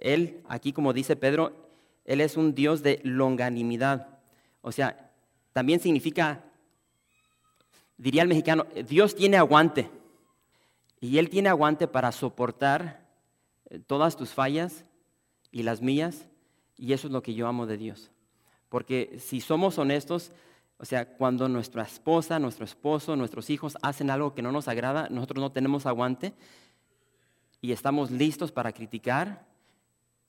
Él, 0.00 0.42
aquí 0.48 0.72
como 0.72 0.92
dice 0.92 1.14
Pedro, 1.14 1.52
Él 2.04 2.20
es 2.20 2.36
un 2.36 2.56
Dios 2.56 2.82
de 2.82 3.00
longanimidad. 3.04 4.18
O 4.62 4.72
sea, 4.72 5.12
también 5.52 5.78
significa, 5.78 6.42
diría 7.98 8.22
el 8.22 8.28
mexicano, 8.28 8.66
Dios 8.88 9.14
tiene 9.14 9.36
aguante. 9.36 9.88
Y 11.00 11.18
Él 11.18 11.30
tiene 11.30 11.50
aguante 11.50 11.86
para 11.86 12.10
soportar 12.10 13.06
eh, 13.70 13.78
todas 13.78 14.16
tus 14.16 14.30
fallas 14.30 14.84
y 15.52 15.62
las 15.62 15.80
mías. 15.80 16.26
Y 16.78 16.92
eso 16.92 17.08
es 17.08 17.12
lo 17.12 17.22
que 17.22 17.34
yo 17.34 17.48
amo 17.48 17.66
de 17.66 17.76
Dios. 17.76 18.10
Porque 18.68 19.18
si 19.18 19.40
somos 19.40 19.78
honestos, 19.78 20.32
o 20.78 20.84
sea, 20.84 21.16
cuando 21.16 21.48
nuestra 21.48 21.82
esposa, 21.82 22.38
nuestro 22.38 22.64
esposo, 22.64 23.16
nuestros 23.16 23.50
hijos 23.50 23.76
hacen 23.82 24.10
algo 24.10 24.34
que 24.34 24.42
no 24.42 24.52
nos 24.52 24.68
agrada, 24.68 25.08
nosotros 25.10 25.42
no 25.42 25.52
tenemos 25.52 25.86
aguante 25.86 26.34
y 27.60 27.72
estamos 27.72 28.10
listos 28.10 28.52
para 28.52 28.72
criticar 28.72 29.44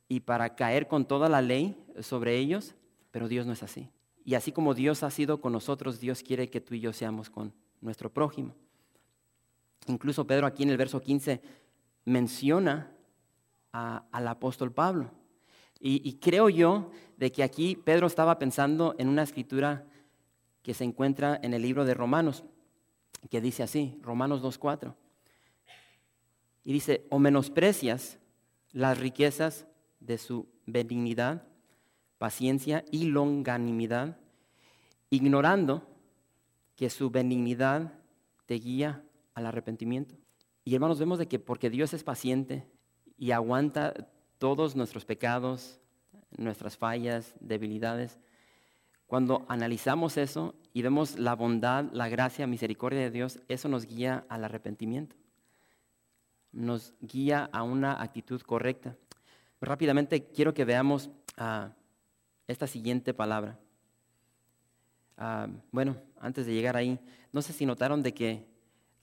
y 0.07 0.21
para 0.21 0.55
caer 0.55 0.87
con 0.87 1.05
toda 1.05 1.29
la 1.29 1.41
ley 1.41 1.77
sobre 2.01 2.37
ellos, 2.37 2.73
pero 3.11 3.27
Dios 3.27 3.45
no 3.45 3.53
es 3.53 3.61
así. 3.61 3.89
Y 4.25 4.33
así 4.33 4.51
como 4.51 4.73
Dios 4.73 5.03
ha 5.03 5.11
sido 5.11 5.39
con 5.39 5.53
nosotros, 5.53 5.99
Dios 5.99 6.23
quiere 6.23 6.49
que 6.49 6.61
tú 6.61 6.73
y 6.73 6.79
yo 6.79 6.93
seamos 6.93 7.29
con 7.29 7.53
nuestro 7.81 8.11
prójimo. 8.11 8.55
Incluso 9.87 10.25
Pedro 10.25 10.47
aquí 10.47 10.63
en 10.63 10.69
el 10.69 10.77
verso 10.77 10.99
15 11.01 11.41
menciona 12.05 12.91
al 13.71 14.27
apóstol 14.27 14.71
Pablo. 14.71 15.11
Y, 15.81 16.15
creo 16.15 16.49
yo 16.49 16.91
de 17.15 17.31
que 17.31 17.41
aquí 17.41 17.77
Pedro 17.77 18.07
estaba 18.07 18.37
pensando 18.37 18.95
en 18.97 19.07
una 19.07 19.23
escritura 19.23 19.85
que 20.61 20.73
se 20.73 20.83
encuentra 20.83 21.39
en 21.41 21.53
el 21.53 21.61
libro 21.61 21.85
de 21.85 21.93
Romanos, 21.93 22.43
que 23.29 23.39
dice 23.39 23.63
así, 23.63 23.97
Romanos 24.01 24.41
2.4. 24.41 24.93
Y 26.65 26.73
dice, 26.73 27.05
o 27.09 27.17
menosprecias 27.17 28.19
las 28.71 28.99
riquezas 28.99 29.67
de 30.01 30.17
su 30.17 30.47
benignidad, 30.65 31.43
paciencia 32.17 32.83
y 32.91 33.05
longanimidad, 33.05 34.17
ignorando 35.09 35.87
que 36.75 36.89
su 36.89 37.09
benignidad 37.09 37.93
te 38.45 38.55
guía 38.55 39.03
al 39.33 39.45
arrepentimiento. 39.45 40.15
Y 40.65 40.75
hermanos, 40.75 40.99
vemos 40.99 41.19
de 41.19 41.27
que 41.27 41.39
porque 41.39 41.69
Dios 41.69 41.93
es 41.93 42.03
paciente 42.03 42.67
y 43.17 43.31
aguanta 43.31 43.93
todos 44.39 44.75
nuestros 44.75 45.05
pecados, 45.05 45.79
nuestras 46.37 46.75
fallas, 46.75 47.35
debilidades, 47.39 48.19
cuando 49.09 49.43
analizamos 49.49 50.17
eso 50.17 50.53
y 50.71 50.83
vemos 50.83 51.17
la 51.17 51.33
bondad, 51.33 51.85
la 51.91 52.09
gracia, 52.09 52.45
misericordia 52.45 52.99
de 52.99 53.09
Dios, 53.09 53.39
eso 53.47 53.67
nos 53.67 53.87
guía 53.87 54.23
al 54.29 54.43
arrepentimiento. 54.43 55.15
Nos 56.51 56.93
guía 57.01 57.49
a 57.51 57.63
una 57.63 58.03
actitud 58.03 58.39
correcta. 58.41 58.95
Rápidamente 59.61 60.25
quiero 60.27 60.53
que 60.53 60.63
veamos 60.63 61.09
ah, 61.37 61.71
esta 62.47 62.67
siguiente 62.67 63.15
palabra. 63.15 63.57
Ah, 65.17 65.47
bueno, 65.71 65.97
antes 66.19 66.45
de 66.45 66.53
llegar 66.53 66.77
ahí, 66.77 66.99
no 67.33 67.41
sé 67.41 67.51
si 67.51 67.65
notaron 67.65 68.03
de 68.03 68.13
que 68.13 68.45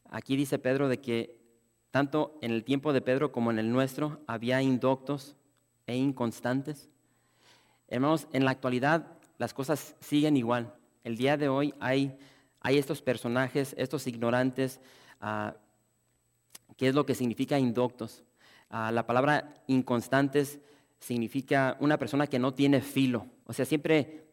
aquí 0.09 0.37
dice 0.37 0.61
Pedro 0.61 0.89
de 0.89 1.01
que 1.01 1.36
tanto 1.97 2.37
en 2.43 2.51
el 2.51 2.63
tiempo 2.63 2.93
de 2.93 3.01
Pedro 3.01 3.33
como 3.33 3.51
en 3.51 3.59
el 3.59 3.73
nuestro 3.73 4.21
había 4.27 4.61
indoctos 4.61 5.35
e 5.87 5.97
inconstantes. 5.97 6.91
Hermanos, 7.89 8.29
en 8.35 8.45
la 8.45 8.51
actualidad 8.51 9.07
las 9.39 9.55
cosas 9.55 9.97
siguen 10.01 10.37
igual. 10.37 10.75
El 11.05 11.17
día 11.17 11.39
de 11.39 11.49
hoy 11.49 11.73
hay, 11.81 12.19
hay 12.61 12.77
estos 12.77 13.01
personajes, 13.01 13.75
estos 13.79 14.07
ignorantes, 14.07 14.79
uh, 15.23 15.53
¿qué 16.77 16.89
es 16.89 16.95
lo 16.95 17.07
que 17.07 17.15
significa 17.15 17.59
indoctos? 17.59 18.25
Ah, 18.69 18.93
la 18.93 19.07
palabra 19.07 19.55
inconstantes 19.67 20.61
significa 20.99 21.79
una 21.81 21.97
persona 21.97 22.27
que 22.27 22.39
no 22.39 22.53
tiene 22.53 22.83
filo. 22.83 23.27
O 23.47 23.55
sea, 23.55 23.65
siempre 23.65 24.27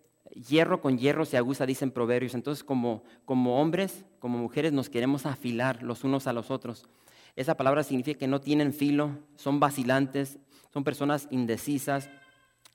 hierro 0.50 0.82
con 0.82 0.98
hierro 0.98 1.24
se 1.24 1.38
aguza, 1.38 1.66
dicen 1.66 1.92
proverbios. 1.92 2.34
Entonces, 2.34 2.62
como, 2.62 3.06
como 3.24 3.62
hombres, 3.62 4.04
como 4.20 4.38
mujeres, 4.38 4.74
nos 4.74 4.90
queremos 4.90 5.26
afilar 5.26 5.82
los 5.82 6.04
unos 6.04 6.28
a 6.28 6.34
los 6.34 6.52
otros. 6.52 6.90
Esa 7.36 7.56
palabra 7.56 7.84
significa 7.84 8.20
que 8.20 8.28
no 8.28 8.42
tienen 8.42 8.74
filo, 8.74 9.18
son 9.36 9.60
vacilantes, 9.60 10.38
son 10.72 10.84
personas 10.84 11.28
indecisas, 11.32 12.10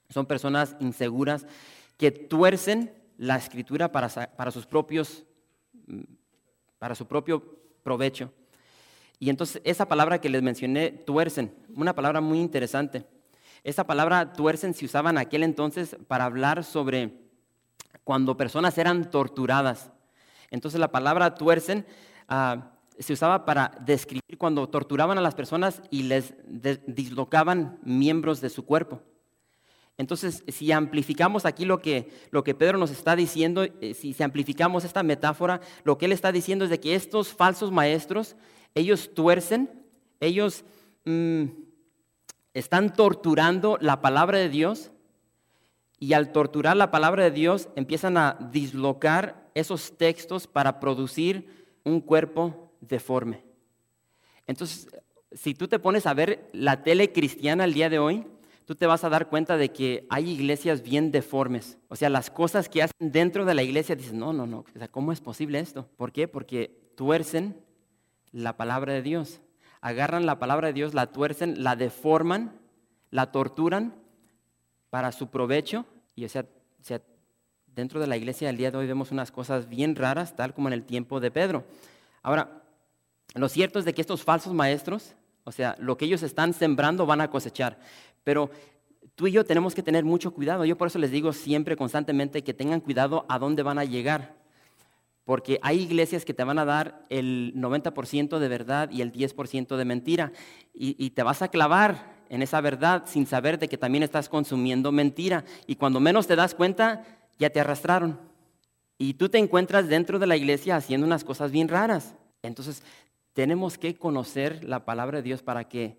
son 0.09 0.25
personas 0.25 0.75
inseguras, 0.79 1.45
que 1.97 2.11
tuercen 2.11 2.93
la 3.17 3.35
escritura 3.35 3.91
para, 3.91 4.09
para 4.09 4.51
sus 4.51 4.65
propios, 4.65 5.23
para 6.77 6.95
su 6.95 7.05
propio 7.05 7.59
provecho. 7.83 8.31
Y 9.19 9.29
entonces 9.29 9.61
esa 9.65 9.87
palabra 9.87 10.19
que 10.21 10.29
les 10.29 10.41
mencioné, 10.41 10.91
tuercen, 10.91 11.53
una 11.75 11.93
palabra 11.93 12.21
muy 12.21 12.39
interesante. 12.39 13.05
Esa 13.63 13.85
palabra 13.85 14.31
tuercen 14.31 14.73
se 14.73 14.85
usaba 14.85 15.09
en 15.09 15.17
aquel 15.17 15.43
entonces 15.43 15.97
para 16.07 16.25
hablar 16.25 16.63
sobre 16.63 17.13
cuando 18.05 18.37
personas 18.37 18.77
eran 18.77 19.11
torturadas. 19.11 19.91
Entonces 20.49 20.79
la 20.79 20.91
palabra 20.91 21.35
tuercen 21.35 21.85
ah, 22.29 22.71
se 22.99 23.13
usaba 23.13 23.45
para 23.45 23.71
describir 23.85 24.37
cuando 24.37 24.67
torturaban 24.67 25.17
a 25.17 25.21
las 25.21 25.35
personas 25.35 25.81
y 25.89 26.03
les 26.03 26.33
dislocaban 26.85 27.79
miembros 27.83 28.41
de 28.41 28.49
su 28.49 28.65
cuerpo. 28.65 29.01
Entonces, 29.97 30.43
si 30.47 30.71
amplificamos 30.71 31.45
aquí 31.45 31.65
lo 31.65 31.81
que, 31.81 32.09
lo 32.31 32.43
que 32.43 32.55
Pedro 32.55 32.77
nos 32.77 32.89
está 32.89 33.17
diciendo, 33.17 33.63
eh, 33.63 33.93
si, 33.93 34.15
amplificamos 34.23 34.85
esta 34.85 35.03
metáfora, 35.03 35.59
lo 35.83 35.97
que 35.97 36.05
él 36.05 36.13
está 36.13 36.31
diciendo 36.31 36.63
es 36.63 36.71
de 36.71 36.79
que 36.79 36.95
estos 36.95 37.33
falsos 37.33 37.69
maestros 37.69 38.37
ellos 38.75 39.13
tuercen, 39.13 39.69
ellos 40.21 40.63
mm, 41.03 41.45
están 42.53 42.93
torturando 42.93 43.77
la 43.81 43.99
palabra 43.99 44.37
de 44.37 44.47
Dios 44.47 44.91
y 45.99 46.13
al 46.13 46.31
torturar 46.31 46.77
la 46.77 46.91
palabra 46.91 47.25
de 47.25 47.31
Dios 47.31 47.67
empiezan 47.75 48.15
a 48.15 48.37
dislocar 48.53 49.49
esos 49.53 49.97
textos 49.97 50.47
para 50.47 50.79
producir 50.79 51.67
un 51.83 51.99
cuerpo 51.99 52.68
deforme. 52.81 53.43
Entonces, 54.47 54.87
si 55.31 55.53
tú 55.53 55.67
te 55.67 55.79
pones 55.79 56.05
a 56.05 56.13
ver 56.13 56.49
la 56.53 56.83
tele 56.83 57.11
cristiana 57.11 57.65
el 57.65 57.73
día 57.73 57.89
de 57.89 57.99
hoy, 57.99 58.25
tú 58.65 58.75
te 58.75 58.87
vas 58.87 59.03
a 59.03 59.09
dar 59.09 59.29
cuenta 59.29 59.57
de 59.57 59.69
que 59.69 60.05
hay 60.09 60.29
iglesias 60.29 60.83
bien 60.83 61.11
deformes. 61.11 61.77
O 61.87 61.95
sea, 61.95 62.09
las 62.09 62.29
cosas 62.29 62.69
que 62.69 62.83
hacen 62.83 63.11
dentro 63.11 63.45
de 63.45 63.53
la 63.53 63.63
iglesia, 63.63 63.95
dices, 63.95 64.13
no, 64.13 64.33
no, 64.33 64.45
no, 64.45 64.65
¿cómo 64.91 65.11
es 65.11 65.21
posible 65.21 65.59
esto? 65.59 65.87
¿Por 65.97 66.11
qué? 66.11 66.27
Porque 66.27 66.91
tuercen 66.95 67.59
la 68.31 68.57
palabra 68.57 68.93
de 68.93 69.01
Dios. 69.01 69.41
Agarran 69.81 70.25
la 70.25 70.39
palabra 70.39 70.67
de 70.67 70.73
Dios, 70.73 70.93
la 70.93 71.11
tuercen, 71.11 71.63
la 71.63 71.75
deforman, 71.75 72.59
la 73.11 73.31
torturan 73.31 73.95
para 74.89 75.11
su 75.11 75.29
provecho. 75.29 75.85
Y 76.15 76.25
o 76.25 76.29
sea, 76.29 76.45
dentro 77.67 77.99
de 77.99 78.07
la 78.07 78.17
iglesia 78.17 78.47
del 78.47 78.57
día 78.57 78.71
de 78.71 78.77
hoy 78.77 78.87
vemos 78.87 79.11
unas 79.11 79.31
cosas 79.31 79.69
bien 79.69 79.95
raras, 79.95 80.35
tal 80.35 80.53
como 80.53 80.67
en 80.67 80.73
el 80.73 80.83
tiempo 80.83 81.19
de 81.19 81.31
Pedro. 81.31 81.63
Ahora, 82.21 82.61
lo 83.35 83.49
cierto 83.49 83.79
es 83.79 83.85
de 83.85 83.93
que 83.93 84.01
estos 84.01 84.23
falsos 84.23 84.53
maestros, 84.53 85.15
o 85.43 85.51
sea, 85.51 85.75
lo 85.79 85.97
que 85.97 86.05
ellos 86.05 86.23
están 86.23 86.53
sembrando 86.53 87.05
van 87.05 87.21
a 87.21 87.29
cosechar. 87.29 87.79
Pero 88.23 88.49
tú 89.15 89.27
y 89.27 89.31
yo 89.31 89.45
tenemos 89.45 89.75
que 89.75 89.83
tener 89.83 90.03
mucho 90.03 90.31
cuidado. 90.31 90.65
Yo 90.65 90.77
por 90.77 90.87
eso 90.87 90.99
les 90.99 91.11
digo 91.11 91.33
siempre, 91.33 91.75
constantemente, 91.75 92.43
que 92.43 92.53
tengan 92.53 92.79
cuidado 92.81 93.25
a 93.29 93.39
dónde 93.39 93.63
van 93.63 93.77
a 93.77 93.83
llegar. 93.83 94.35
Porque 95.25 95.59
hay 95.61 95.81
iglesias 95.81 96.25
que 96.25 96.33
te 96.33 96.43
van 96.43 96.57
a 96.57 96.65
dar 96.65 97.05
el 97.09 97.53
90% 97.55 98.39
de 98.39 98.47
verdad 98.47 98.89
y 98.89 99.01
el 99.01 99.11
10% 99.11 99.77
de 99.77 99.85
mentira. 99.85 100.31
Y, 100.73 101.09
te 101.11 101.21
vas 101.21 101.41
a 101.41 101.49
clavar 101.49 102.15
en 102.29 102.41
esa 102.41 102.61
verdad 102.61 103.03
sin 103.05 103.27
saber 103.27 103.59
de 103.59 103.67
que 103.67 103.77
también 103.77 104.03
estás 104.03 104.27
consumiendo 104.27 104.91
mentira. 104.91 105.45
Y 105.67 105.75
cuando 105.75 105.99
menos 105.99 106.25
te 106.25 106.35
das 106.35 106.55
cuenta, 106.55 107.03
ya 107.37 107.49
te 107.51 107.59
arrastraron. 107.59 108.19
Y 108.97 109.13
tú 109.13 109.29
te 109.29 109.37
encuentras 109.37 109.87
dentro 109.87 110.17
de 110.17 110.27
la 110.27 110.35
iglesia 110.35 110.75
haciendo 110.77 111.05
unas 111.05 111.23
cosas 111.23 111.51
bien 111.51 111.67
raras. 111.67 112.15
Entonces, 112.41 112.81
tenemos 113.33 113.77
que 113.77 113.95
conocer 113.95 114.63
la 114.63 114.85
palabra 114.85 115.17
de 115.17 115.23
Dios 115.23 115.43
para 115.43 115.67
que 115.67 115.97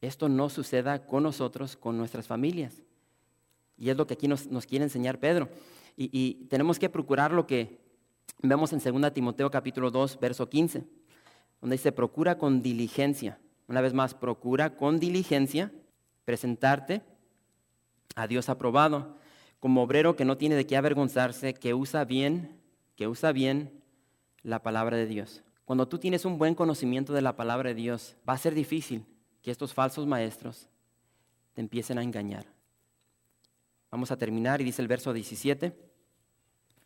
esto 0.00 0.28
no 0.28 0.48
suceda 0.48 1.06
con 1.06 1.22
nosotros, 1.22 1.76
con 1.76 1.96
nuestras 1.98 2.26
familias. 2.26 2.82
Y 3.78 3.90
es 3.90 3.96
lo 3.96 4.06
que 4.06 4.14
aquí 4.14 4.28
nos, 4.28 4.46
quiere 4.66 4.84
enseñar 4.84 5.18
Pedro. 5.18 5.48
y 5.96 6.46
tenemos 6.48 6.78
que 6.78 6.88
procurar 6.88 7.32
lo 7.32 7.46
que 7.46 7.86
Vemos 8.42 8.72
en 8.72 8.80
2 8.80 9.12
Timoteo 9.14 9.50
capítulo 9.50 9.90
2, 9.90 10.20
verso 10.20 10.48
15, 10.48 10.84
donde 11.60 11.74
dice, 11.74 11.90
procura 11.90 12.36
con 12.36 12.62
diligencia, 12.62 13.38
una 13.66 13.80
vez 13.80 13.94
más, 13.94 14.14
procura 14.14 14.76
con 14.76 15.00
diligencia 15.00 15.72
presentarte 16.24 17.02
a 18.14 18.26
Dios 18.26 18.48
aprobado, 18.48 19.16
como 19.58 19.82
obrero 19.82 20.16
que 20.16 20.24
no 20.24 20.36
tiene 20.36 20.54
de 20.54 20.66
qué 20.66 20.76
avergonzarse, 20.76 21.54
que 21.54 21.72
usa 21.72 22.04
bien, 22.04 22.60
que 22.94 23.08
usa 23.08 23.32
bien 23.32 23.82
la 24.42 24.62
palabra 24.62 24.96
de 24.96 25.06
Dios. 25.06 25.42
Cuando 25.66 25.88
tú 25.88 25.98
tienes 25.98 26.24
un 26.24 26.38
buen 26.38 26.54
conocimiento 26.54 27.12
de 27.12 27.22
la 27.22 27.34
palabra 27.34 27.70
de 27.70 27.74
Dios, 27.74 28.16
va 28.26 28.34
a 28.34 28.38
ser 28.38 28.54
difícil 28.54 29.04
que 29.42 29.50
estos 29.50 29.74
falsos 29.74 30.06
maestros 30.06 30.68
te 31.54 31.60
empiecen 31.60 31.98
a 31.98 32.04
engañar. 32.04 32.46
Vamos 33.90 34.12
a 34.12 34.16
terminar 34.16 34.60
y 34.60 34.64
dice 34.64 34.80
el 34.80 34.86
verso 34.86 35.12
17. 35.12 35.76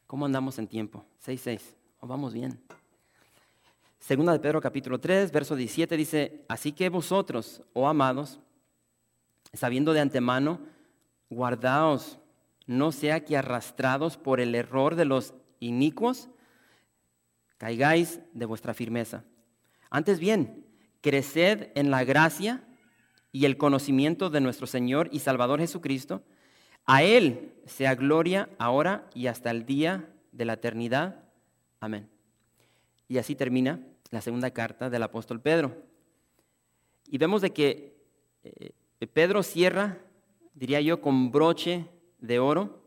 ¿Cómo 0.06 0.24
andamos 0.24 0.58
en 0.58 0.66
tiempo? 0.66 1.04
6.6. 1.26 1.60
¿O 2.00 2.06
vamos 2.06 2.32
bien? 2.32 2.58
Segunda 3.98 4.32
de 4.32 4.40
Pedro 4.40 4.62
capítulo 4.62 4.98
3, 4.98 5.30
verso 5.30 5.56
17 5.56 5.94
dice, 5.98 6.44
así 6.48 6.72
que 6.72 6.88
vosotros, 6.88 7.62
oh 7.74 7.86
amados, 7.86 8.40
sabiendo 9.52 9.92
de 9.92 10.00
antemano, 10.00 10.58
guardaos, 11.28 12.18
no 12.66 12.92
sea 12.92 13.26
que 13.26 13.36
arrastrados 13.36 14.16
por 14.16 14.40
el 14.40 14.54
error 14.54 14.94
de 14.94 15.04
los 15.04 15.34
inicuos, 15.58 16.30
caigáis 17.60 18.20
de 18.32 18.46
vuestra 18.46 18.72
firmeza. 18.72 19.22
Antes 19.90 20.18
bien, 20.18 20.64
creced 21.02 21.68
en 21.74 21.90
la 21.90 22.04
gracia 22.04 22.64
y 23.32 23.44
el 23.44 23.58
conocimiento 23.58 24.30
de 24.30 24.40
nuestro 24.40 24.66
Señor 24.66 25.10
y 25.12 25.18
Salvador 25.18 25.60
Jesucristo. 25.60 26.22
A 26.86 27.02
Él 27.02 27.52
sea 27.66 27.96
gloria 27.96 28.48
ahora 28.58 29.10
y 29.14 29.26
hasta 29.26 29.50
el 29.50 29.66
día 29.66 30.08
de 30.32 30.46
la 30.46 30.54
eternidad. 30.54 31.22
Amén. 31.80 32.08
Y 33.08 33.18
así 33.18 33.34
termina 33.34 33.78
la 34.08 34.22
segunda 34.22 34.52
carta 34.52 34.88
del 34.88 35.02
apóstol 35.02 35.42
Pedro. 35.42 35.84
Y 37.08 37.18
vemos 37.18 37.42
de 37.42 37.50
que 37.50 38.02
eh, 38.42 38.70
Pedro 39.12 39.42
cierra, 39.42 39.98
diría 40.54 40.80
yo, 40.80 41.02
con 41.02 41.30
broche 41.30 41.84
de 42.20 42.38
oro, 42.38 42.82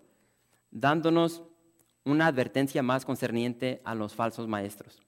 dándonos 0.72 1.44
una 2.06 2.28
advertencia 2.28 2.84
más 2.84 3.06
concerniente 3.06 3.82
a 3.86 3.96
los 3.96 4.14
falsos 4.14 4.48
maestros. 4.48 5.02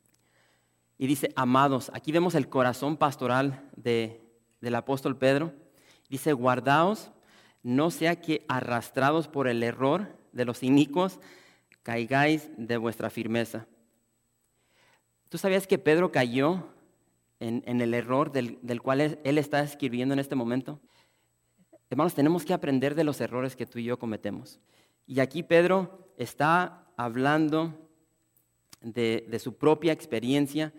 Y 0.97 1.08
dice, 1.08 1.31
amados, 1.36 1.91
aquí 1.93 2.12
vemos 2.12 2.36
el 2.36 2.47
corazón 2.47 2.97
pastoral 2.97 3.69
del 3.75 4.75
apóstol 4.75 5.17
Pedro. 5.17 5.53
Dice, 6.10 6.34
guardaos, 6.34 7.12
no 7.63 7.91
sea 7.91 8.21
que 8.21 8.45
arrastrados 8.47 9.27
por 9.27 9.47
el 9.47 9.62
error 9.63 10.15
de 10.31 10.45
los 10.45 10.63
inicuos, 10.63 11.19
caigáis 11.84 12.49
de 12.58 12.77
vuestra 12.77 13.10
firmeza. 13.10 13.67
¿Tú 15.29 15.38
sabías 15.38 15.67
que 15.67 15.77
Pedro 15.77 16.12
cayó 16.12 16.69
en, 17.39 17.81
el 17.81 17.93
error 17.93 18.31
del, 18.31 18.81
cual 18.81 19.01
él, 19.01 19.38
está 19.38 19.62
escribiendo 19.62 20.13
en 20.13 20.19
este 20.19 20.36
momento? 20.36 20.79
Hermanos, 21.89 22.15
tenemos 22.15 22.45
que 22.45 22.53
aprender 22.53 22.95
de 22.95 23.03
los 23.03 23.19
errores 23.19 23.55
que 23.55 23.65
tú 23.65 23.79
y 23.79 23.84
yo 23.84 23.99
cometemos. 23.99 24.60
Y 25.05 25.19
aquí 25.19 25.43
Pedro 25.43 26.13
está 26.17 26.85
hablando 26.97 27.73
de, 28.81 29.39
su 29.39 29.55
propia 29.58 29.93
experiencia 29.93 30.73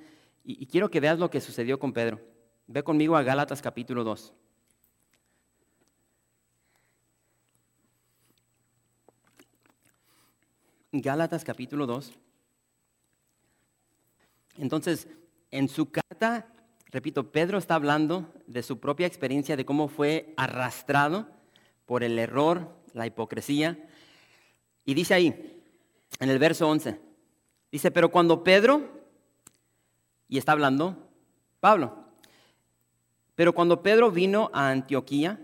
y, 0.44 0.62
y, 0.62 0.66
quiero 0.66 0.90
que 0.90 1.00
veas 1.00 1.18
lo 1.18 1.31
que 1.31 1.40
sucedió 1.40 1.79
con 1.79 1.92
Pedro. 1.92 2.20
Ve 2.66 2.83
conmigo 2.83 3.16
a 3.16 3.22
Gálatas 3.22 3.61
capítulo 3.62 4.05
2. 4.05 4.33
Gálatas 10.92 11.44
capítulo 11.44 11.87
2. 11.87 12.12
Entonces, 14.59 15.09
en 15.50 15.68
su 15.68 15.90
carta, 15.90 16.48
repito, 16.90 17.31
Pedro 17.31 17.59
está 17.59 17.74
hablando 17.74 18.33
de 18.46 18.62
su 18.62 18.79
propia 18.79 19.07
experiencia, 19.07 19.57
de 19.57 19.66
cómo 19.66 19.88
fue 19.88 20.33
arrastrado 20.37 21.29
por 21.85 22.02
el 22.02 22.18
error, 22.18 22.74
la 22.94 23.07
hipocresía. 23.07 23.88
Y 24.85 24.94
dice 24.94 25.14
ahí, 25.14 25.56
en 26.18 26.31
el 26.31 26.38
verso 26.38 26.68
11, 26.68 27.00
dice, 27.70 27.90
pero 27.90 28.11
cuando 28.11 28.42
Pedro, 28.42 28.83
y 30.29 30.38
está 30.38 30.52
hablando 30.52 30.96
Pablo, 31.61 32.05
pero 33.35 33.52
cuando 33.55 33.83
Pedro 33.83 34.11
vino 34.11 34.50
a 34.52 34.70
Antioquía, 34.70 35.38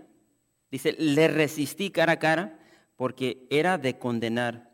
dice, 0.71 0.95
le 0.97 1.27
resistí 1.27 1.91
cara 1.91 2.13
a 2.13 2.19
cara 2.19 2.59
porque 2.95 3.45
era 3.49 3.77
de 3.77 3.97
condenar. 3.97 4.71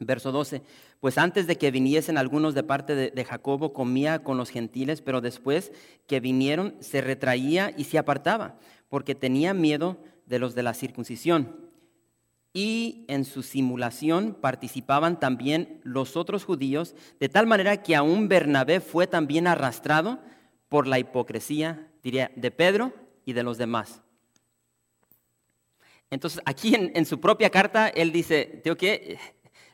Verso 0.00 0.32
12, 0.32 0.62
pues 1.00 1.18
antes 1.18 1.46
de 1.46 1.56
que 1.56 1.70
viniesen 1.70 2.16
algunos 2.16 2.54
de 2.54 2.62
parte 2.62 2.94
de, 2.94 3.24
Jacobo, 3.24 3.72
comía 3.72 4.24
con 4.24 4.36
los 4.38 4.50
gentiles, 4.50 5.02
pero 5.02 5.20
después 5.20 5.72
que 6.06 6.18
vinieron 6.18 6.74
se 6.80 7.00
retraía 7.00 7.72
y 7.76 7.84
se 7.84 7.98
apartaba, 7.98 8.58
porque 8.88 9.14
tenía 9.14 9.52
miedo 9.54 9.98
de 10.26 10.38
los 10.38 10.54
de 10.54 10.62
la 10.62 10.74
circuncisión. 10.74 11.56
Y 12.56 13.04
en 13.08 13.24
su 13.24 13.42
simulación 13.42 14.38
participaban 14.40 15.18
también 15.18 15.80
los 15.82 16.16
otros 16.16 16.44
judíos, 16.44 16.94
de 17.18 17.28
tal 17.28 17.48
manera 17.48 17.82
que 17.82 17.96
aún 17.96 18.28
Bernabé 18.28 18.80
fue 18.80 19.08
también 19.08 19.48
arrastrado 19.48 20.20
por 20.68 20.86
la 20.86 21.00
hipocresía, 21.00 21.90
diría, 22.02 22.30
de 22.36 22.52
Pedro 22.52 22.94
y 23.24 23.32
de 23.32 23.42
los 23.42 23.58
demás. 23.58 24.02
Entonces, 26.10 26.40
aquí 26.44 26.76
en, 26.76 27.06
su 27.06 27.20
propia 27.20 27.50
carta, 27.50 27.88
él 27.88 28.12
dice, 28.12 28.62
que 28.78 29.18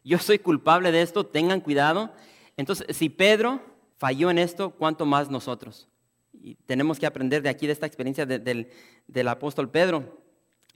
yo 0.02 0.18
soy 0.18 0.38
culpable 0.38 0.90
de 0.90 1.02
esto, 1.02 1.26
tengan 1.26 1.60
cuidado. 1.60 2.14
Entonces, 2.56 2.96
si 2.96 3.10
Pedro 3.10 3.60
falló 3.98 4.30
en 4.30 4.38
esto, 4.38 4.70
¿cuánto 4.70 5.04
más 5.04 5.28
nosotros? 5.30 5.86
Y 6.32 6.54
tenemos 6.54 6.98
que 6.98 7.04
aprender 7.04 7.42
de 7.42 7.50
aquí, 7.50 7.66
de 7.66 7.74
esta 7.74 7.84
experiencia 7.84 8.24
del, 8.24 8.70
del 9.06 9.28
apóstol 9.28 9.70
Pedro. 9.70 10.19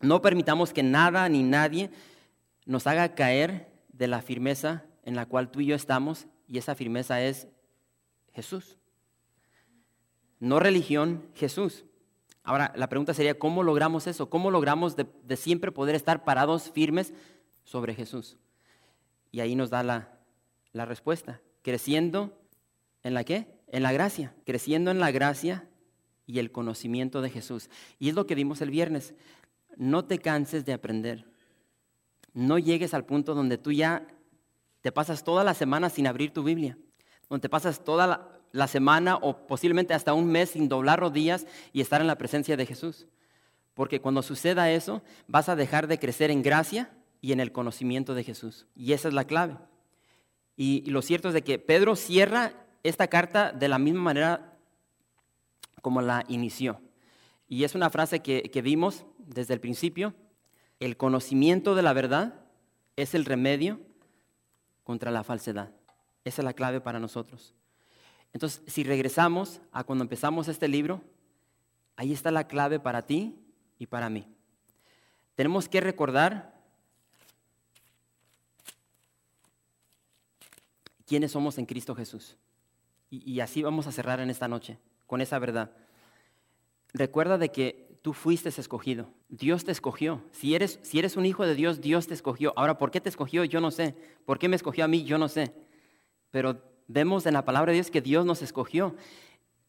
No 0.05 0.21
permitamos 0.21 0.73
que 0.73 0.83
nada 0.83 1.29
ni 1.29 1.43
nadie 1.43 1.90
nos 2.67 2.87
haga 2.87 3.14
caer 3.14 3.71
de 3.93 4.07
la 4.07 4.21
firmeza 4.23 4.85
en 5.03 5.17
la 5.17 5.27
cual 5.27 5.51
tú 5.51 5.61
y 5.61 5.67
yo 5.67 5.75
estamos, 5.75 6.27
y 6.47 6.59
esa 6.59 6.75
firmeza 6.75 7.23
es 7.23 7.49
Jesús. 8.35 8.79
No 10.40 10.61
religión, 10.61 11.27
Jesús. 11.35 11.85
Ahora, 12.43 12.73
la 12.77 12.88
pregunta 12.88 13.14
sería, 13.14 13.38
¿cómo 13.38 13.62
logramos 13.62 14.07
eso? 14.07 14.29
¿Cómo 14.29 14.51
logramos 14.51 14.97
de, 14.97 15.37
siempre 15.37 15.73
poder 15.73 15.95
estar 15.95 16.25
parados 16.25 16.71
firmes 16.71 17.14
sobre 17.64 17.95
Jesús? 17.95 18.37
Y 19.33 19.40
ahí 19.40 19.55
nos 19.55 19.71
da 19.71 19.83
la, 19.83 20.09
respuesta. 20.85 21.40
Creciendo 21.62 22.38
en 23.03 23.14
la 23.14 23.25
qué? 23.25 23.47
En 23.69 23.83
la 23.83 23.93
gracia. 23.93 24.35
Creciendo 24.45 24.90
en 24.90 25.01
la 25.01 25.11
gracia 25.11 25.67
y 26.27 26.40
el 26.40 26.53
conocimiento 26.53 27.23
de 27.23 27.31
Jesús. 27.31 27.71
Y 27.99 28.11
es 28.11 28.14
lo 28.14 28.27
que 28.27 28.35
vimos 28.35 28.61
el 28.61 28.71
viernes. 28.71 29.14
No 29.77 30.05
te 30.05 30.19
canses 30.19 30.65
de 30.65 30.73
aprender. 30.73 31.25
No 32.33 32.59
llegues 32.59 32.95
al 32.95 33.05
punto 33.05 33.35
donde 33.35 33.59
tú 33.59 33.73
ya 33.73 34.07
te 34.81 34.93
pasas 34.93 35.25
toda 35.25 35.45
la 35.45 35.55
semana 35.55 35.91
sin 35.91 36.07
abrir 36.07 36.33
tu 36.33 36.43
Biblia. 36.43 36.77
Donde 37.29 37.43
te 37.43 37.49
pasas 37.49 37.83
toda 37.83 38.07
la, 38.07 38.29
la 38.53 38.69
semana 38.69 39.17
o 39.17 39.47
posiblemente 39.47 39.95
hasta 39.95 40.15
un 40.15 40.27
mes 40.27 40.51
sin 40.51 40.69
doblar 40.69 41.01
rodillas 41.01 41.47
y 41.73 41.81
estar 41.81 42.01
en 42.01 42.07
la 42.07 42.19
presencia 42.19 42.57
de 42.57 42.67
Jesús. 42.67 43.09
Porque 43.75 44.01
cuando 44.01 44.23
suceda 44.23 44.71
eso, 44.71 45.03
vas 45.27 45.49
a 45.49 45.57
dejar 45.57 45.89
de 45.89 45.99
crecer 45.99 46.31
en 46.31 46.43
gracia 46.43 46.93
y 47.21 47.33
en 47.33 47.41
el 47.41 47.51
conocimiento 47.51 48.15
de 48.15 48.23
Jesús. 48.23 48.67
Y 48.77 48.93
esa 48.93 49.09
es 49.09 49.15
la 49.15 49.25
clave. 49.25 49.57
Y, 50.57 50.89
lo 50.91 51.03
cierto 51.03 51.29
es 51.29 51.35
de 51.35 51.43
que 51.43 51.59
Pedro 51.59 51.97
cierra 51.97 52.53
esta 52.83 53.09
carta 53.09 53.51
de 53.51 53.69
la 53.69 53.79
misma 53.79 54.03
manera 54.03 54.57
como 55.83 56.01
la 56.01 56.25
inició. 56.29 56.81
Y 57.49 57.65
es 57.65 57.75
una 57.75 57.91
frase 57.91 58.21
que, 58.21 58.43
que 58.43 58.63
vimos 58.63 59.05
desde 59.27 59.55
el 59.55 59.61
principio. 59.61 60.15
El 60.81 60.97
conocimiento 60.97 61.75
de 61.75 61.83
la 61.83 61.93
verdad 61.93 62.35
es 62.97 63.15
el 63.15 63.25
remedio 63.25 63.81
contra 64.83 65.11
la 65.11 65.25
falsedad. 65.25 65.71
Esa 66.25 66.43
es 66.43 66.45
la 66.45 66.53
clave 66.53 66.81
para 66.81 66.99
nosotros. 66.99 67.55
Entonces, 68.33 68.63
si 68.67 68.83
regresamos 68.83 69.61
a 69.73 69.85
cuando 69.85 70.03
empezamos 70.03 70.49
este 70.49 70.69
libro, 70.69 71.03
ahí 71.97 72.13
está 72.13 72.31
la 72.31 72.49
clave 72.49 72.81
para 72.81 73.03
ti 73.03 73.39
y 73.79 73.87
para 73.87 74.11
mí. 74.11 74.27
Tenemos 75.35 75.69
que 75.69 75.81
recordar 75.81 76.55
quiénes 81.07 81.33
somos 81.33 81.59
en 81.59 81.67
Cristo 81.67 81.95
Jesús. 81.95 82.37
Y, 83.11 83.39
así 83.39 83.63
vamos 83.63 83.87
a 83.87 83.93
cerrar 83.93 84.19
en 84.19 84.29
esta 84.29 84.49
noche, 84.49 84.77
con 85.07 85.21
esa 85.21 85.39
verdad. 85.39 85.71
Recuerda 86.93 87.39
de 87.39 87.53
que 87.53 87.84
tú 88.05 88.12
fuiste 88.12 88.51
escogido. 88.51 89.09
Dios 89.31 89.64
te 89.64 89.73
escogió. 89.73 90.23
Si 90.31 90.55
eres, 90.55 90.79
si 90.83 90.99
eres 90.99 91.17
un 91.17 91.25
hijo 91.25 91.47
de 91.47 91.55
Dios, 91.55 91.81
Dios 91.81 92.07
te 92.07 92.12
escogió. 92.12 92.53
Ahora, 92.55 92.77
¿por 92.77 92.90
qué 92.90 93.01
te 93.01 93.09
escogió? 93.09 93.45
Yo 93.45 93.62
no 93.62 93.71
sé. 93.71 93.95
¿Por 94.27 94.38
qué 94.38 94.47
me 94.47 94.57
escogió 94.57 94.85
a 94.85 94.88
mí? 94.88 95.05
Yo 95.05 95.17
no 95.17 95.27
sé. 95.27 95.55
Pero 96.31 96.61
vemos 96.87 97.25
en 97.25 97.33
la 97.33 97.47
palabra 97.47 97.71
de 97.73 97.77
Dios 97.77 97.90
que 97.90 98.03
Dios 98.03 98.27
nos 98.27 98.43
escogió. 98.43 98.95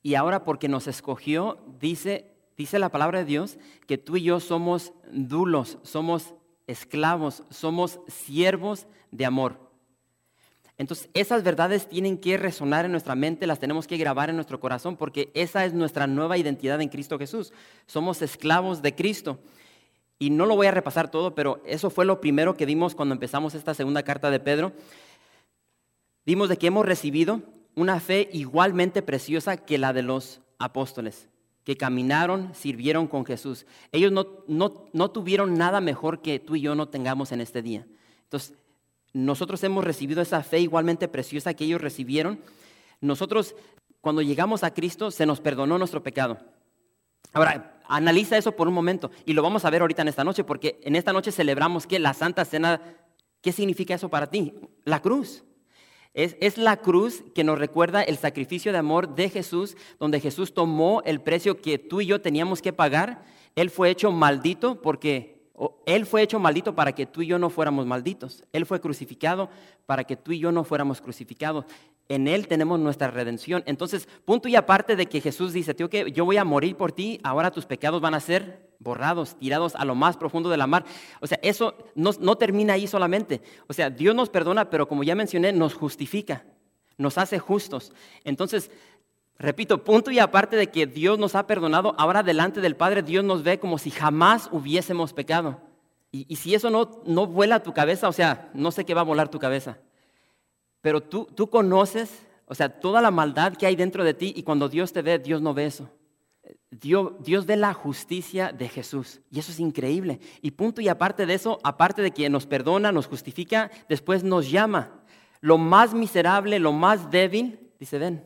Y 0.04 0.16
ahora 0.16 0.44
porque 0.44 0.68
nos 0.68 0.88
escogió, 0.88 1.60
dice, 1.80 2.30
dice 2.58 2.78
la 2.78 2.90
palabra 2.90 3.20
de 3.20 3.26
Dios 3.26 3.58
que 3.88 3.98
tú 3.98 4.18
y 4.18 4.24
yo 4.24 4.42
somos 4.42 4.92
dulos, 5.14 5.78
somos 5.84 6.34
esclavos, 6.68 7.44
somos 7.50 8.02
siervos 8.08 8.86
de 9.12 9.26
amor. 9.26 9.65
Entonces, 10.78 11.10
esas 11.14 11.44
verdades 11.44 11.88
tienen 11.88 12.18
que 12.18 12.38
resonar 12.38 12.84
en 12.86 12.92
nuestra 12.92 13.16
mente, 13.16 13.48
las 13.48 13.60
tenemos 13.60 13.88
que 13.88 13.98
grabar 13.98 14.30
en 14.30 14.36
nuestro 14.36 14.60
corazón, 14.60 14.98
porque 14.98 15.32
esa 15.34 15.64
es 15.64 15.74
nuestra 15.74 16.06
nueva 16.06 16.38
identidad 16.38 16.82
en 16.82 16.90
Cristo 16.90 17.18
Jesús. 17.18 17.54
Somos 17.86 18.22
esclavos 18.22 18.82
de 18.82 18.94
Cristo. 18.94 19.40
Y 20.20 20.30
no 20.30 20.46
lo 20.46 20.56
voy 20.56 20.68
a 20.68 20.72
repasar 20.72 21.12
todo, 21.12 21.36
pero 21.36 21.62
eso 21.66 21.90
fue 21.90 22.06
lo 22.06 22.22
primero 22.22 22.56
que 22.56 22.66
vimos 22.66 22.96
cuando 22.96 23.14
empezamos 23.14 23.54
esta 23.54 23.74
segunda 23.74 24.04
carta 24.04 24.30
de 24.32 24.40
Pedro. 24.40 24.74
Vimos 26.26 26.50
de 26.50 26.58
que 26.58 26.68
hemos 26.68 26.86
recibido 26.86 27.42
una 27.76 28.00
fe 28.00 28.30
igualmente 28.32 29.02
preciosa 29.02 29.58
que 29.58 29.78
la 29.78 29.94
de 29.94 30.04
los 30.04 30.42
apóstoles. 30.60 31.30
que 31.64 31.78
caminaron, 31.78 32.54
sirvieron 32.54 33.08
con 33.08 33.26
Jesús. 33.26 33.66
Ellos 33.92 34.12
no, 34.12 34.28
no, 34.48 34.88
no 34.94 35.10
tuvieron 35.10 35.58
nada 35.58 35.82
mejor 35.82 36.22
que 36.22 36.38
tú 36.38 36.56
y 36.56 36.62
yo 36.62 36.76
no 36.76 36.90
tengamos 36.90 37.32
en 37.32 37.42
este 37.42 37.64
día. 37.64 37.88
Entonces, 38.26 38.54
nosotros 39.16 39.64
hemos 39.64 39.86
recibido 39.86 40.22
esa 40.22 40.44
fe 40.44 40.60
igualmente 40.60 41.08
preciosa 41.08 41.54
que 41.54 41.64
ellos 41.64 41.80
recibieron. 41.80 42.38
Nosotros, 43.00 43.56
cuando 44.02 44.22
llegamos 44.22 44.66
a 44.66 44.74
Cristo, 44.74 45.10
se 45.10 45.26
nos 45.26 45.40
perdonó 45.40 45.78
nuestro 45.78 46.04
pecado. 46.04 46.38
Ahora, 47.32 47.80
analiza 47.88 48.36
eso 48.36 48.58
por 48.58 48.68
un 48.68 48.74
momento 48.74 49.12
y 49.26 49.32
lo 49.32 49.42
vamos 49.42 49.64
a 49.64 49.70
ver 49.70 49.80
ahorita 49.80 50.02
en 50.02 50.10
esta 50.10 50.26
noche, 50.26 50.44
porque 50.44 50.82
en 50.84 50.98
esta 50.98 51.14
noche 51.14 51.32
celebramos 51.32 51.88
que 51.88 51.98
la 51.98 52.14
Santa 52.14 52.44
Cena, 52.44 52.82
¿qué 53.40 53.54
significa 53.54 53.94
eso 53.94 54.10
para 54.10 54.30
ti? 54.30 54.54
La 54.84 55.02
cruz. 55.02 55.46
Es, 56.14 56.58
la 56.58 56.76
cruz 56.76 57.24
que 57.34 57.46
nos 57.46 57.58
recuerda 57.58 58.04
el 58.04 58.18
sacrificio 58.18 58.74
de 58.74 58.80
amor 58.80 59.16
de 59.16 59.30
Jesús, 59.30 59.78
donde 59.98 60.20
Jesús 60.20 60.54
tomó 60.54 61.02
el 61.06 61.22
precio 61.22 61.62
que 61.62 61.78
tú 61.78 62.02
y 62.02 62.06
yo 62.06 62.20
teníamos 62.20 62.62
que 62.62 62.74
pagar. 62.74 63.24
Él 63.56 63.70
fue 63.70 63.92
hecho 63.92 64.12
maldito 64.12 64.82
porque 64.82 65.35
Él 65.86 66.06
fue 66.06 66.22
hecho 66.22 66.40
maldito 66.40 66.76
para 66.76 66.94
que 66.94 67.06
tú 67.06 67.22
y 67.22 67.28
yo 67.28 67.40
no 67.40 67.50
fuéramos 67.50 67.86
malditos. 67.86 68.44
Él 68.52 68.66
fue 68.66 68.82
crucificado 68.82 69.50
para 69.86 70.04
que 70.04 70.16
tú 70.16 70.32
y 70.32 70.40
yo 70.40 70.52
no 70.52 70.64
fuéramos 70.64 71.02
crucificados. 71.02 71.66
En 72.10 72.28
Él 72.28 72.48
tenemos 72.48 72.80
nuestra 72.80 73.10
redención. 73.10 73.64
Entonces, 73.66 74.08
punto 74.26 74.48
y 74.48 74.56
aparte 74.56 74.96
de 74.96 75.08
que 75.08 75.22
Jesús 75.22 75.54
dice, 75.54 75.74
tío, 75.74 75.90
que 75.90 76.12
yo 76.12 76.26
voy 76.26 76.38
a 76.38 76.44
morir 76.44 76.76
por 76.76 76.92
ti, 76.92 77.20
ahora 77.24 77.52
tus 77.52 77.66
pecados 77.66 78.02
van 78.02 78.14
a 78.14 78.20
ser 78.20 78.70
borrados, 78.80 79.38
tirados 79.40 79.76
a 79.76 79.86
lo 79.86 79.96
más 79.96 80.18
profundo 80.18 80.50
de 80.50 80.58
la 80.58 80.68
mar. 80.68 80.86
O 81.22 81.28
sea, 81.28 81.40
eso 81.42 81.76
no, 81.96 82.12
no 82.20 82.36
termina 82.36 82.74
ahí 82.74 82.88
solamente. 82.88 83.42
O 83.68 83.74
sea, 83.74 83.90
Dios 83.90 84.14
nos 84.14 84.30
perdona, 84.30 84.70
pero 84.70 84.88
como 84.88 85.04
ya 85.04 85.16
mencioné, 85.16 85.54
nos 85.54 85.74
justifica, 85.74 86.46
nos 86.98 87.18
hace 87.18 87.40
justos. 87.40 87.94
Entonces, 88.24 88.70
repito, 89.38 89.84
punto 89.84 90.12
y 90.12 90.20
aparte 90.20 90.56
de 90.56 90.68
que 90.68 90.88
Dios 90.88 91.20
nos 91.20 91.36
ha 91.36 91.48
perdonado, 91.48 91.96
ahora 91.98 92.24
delante 92.24 92.62
del 92.62 92.76
Padre 92.76 93.04
Dios 93.04 93.24
nos 93.24 93.44
ve 93.44 93.60
como 93.60 93.78
si 93.78 93.92
jamás 93.92 94.50
hubiésemos 94.52 95.14
pecado. 95.14 95.62
Y, 96.12 96.38
si 96.38 96.56
eso 96.56 96.70
no, 96.70 97.02
no 97.06 97.28
vuela 97.28 97.56
a 97.56 97.64
tu 97.64 97.74
cabeza, 97.74 98.08
o 98.08 98.14
sea, 98.14 98.50
no 98.54 98.72
sé 98.72 98.86
qué 98.86 98.94
va 98.94 99.02
a 99.02 99.06
volar 99.06 99.28
tu 99.28 99.38
cabeza. 99.38 99.80
Pero 100.80 101.02
tú, 101.02 101.28
tú 101.36 101.50
conoces, 101.50 102.26
o 102.46 102.56
sea, 102.56 102.70
toda 102.70 103.02
la 103.02 103.12
maldad 103.12 103.54
que 103.58 103.66
hay 103.66 103.76
dentro 103.76 104.04
de 104.06 104.14
ti 104.14 104.34
y 104.34 104.44
cuando 104.44 104.70
Dios 104.70 104.94
te 104.94 105.02
ve, 105.02 105.20
Dios 105.20 105.42
no 105.42 105.54
ve 105.54 105.66
eso. 105.66 105.90
Dios, 106.72 107.14
Dios 107.20 107.46
ve 107.46 107.58
la 107.58 107.74
justicia 107.74 108.52
de 108.52 108.70
Jesús 108.70 109.20
y 109.30 109.40
eso 109.40 109.52
es 109.52 109.60
increíble. 109.60 110.20
Y 110.42 110.52
punto 110.52 110.80
y 110.80 110.88
aparte 110.88 111.26
de 111.26 111.34
eso, 111.34 111.60
aparte 111.64 112.02
de 112.02 112.12
que 112.12 112.30
nos 112.30 112.46
perdona, 112.46 112.92
nos 112.92 113.08
justifica, 113.08 113.72
después 113.90 114.24
nos 114.24 114.50
llama. 114.50 114.92
Lo 115.42 115.58
más 115.58 115.94
miserable, 115.94 116.60
lo 116.60 116.72
más 116.72 117.12
débil, 117.12 117.60
dice, 117.80 117.98
ven, 117.98 118.24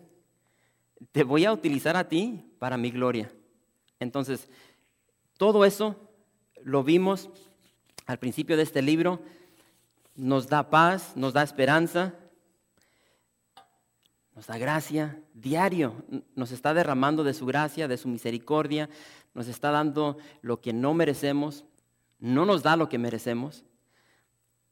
te 1.11 1.23
voy 1.23 1.45
a 1.45 1.53
utilizar 1.53 1.95
a 1.95 2.07
ti 2.07 2.53
para 2.59 2.77
mi 2.77 2.91
gloria. 2.91 3.31
Entonces, 3.99 4.49
todo 5.37 5.65
eso 5.65 5.95
lo 6.63 6.83
vimos 6.83 7.29
al 8.05 8.19
principio 8.19 8.57
de 8.57 8.63
este 8.63 8.81
libro, 8.81 9.21
nos 10.15 10.47
da 10.47 10.69
paz, 10.69 11.15
nos 11.15 11.33
da 11.33 11.43
esperanza, 11.43 12.13
nos 14.35 14.47
da 14.47 14.57
gracia 14.57 15.21
diario, 15.33 15.93
nos 16.35 16.51
está 16.51 16.73
derramando 16.73 17.23
de 17.23 17.33
su 17.33 17.45
gracia, 17.45 17.87
de 17.87 17.97
su 17.97 18.07
misericordia, 18.07 18.89
nos 19.33 19.47
está 19.47 19.71
dando 19.71 20.17
lo 20.41 20.59
que 20.59 20.73
no 20.73 20.93
merecemos, 20.93 21.65
no 22.19 22.45
nos 22.45 22.63
da 22.63 22.75
lo 22.75 22.89
que 22.89 22.97
merecemos. 22.97 23.63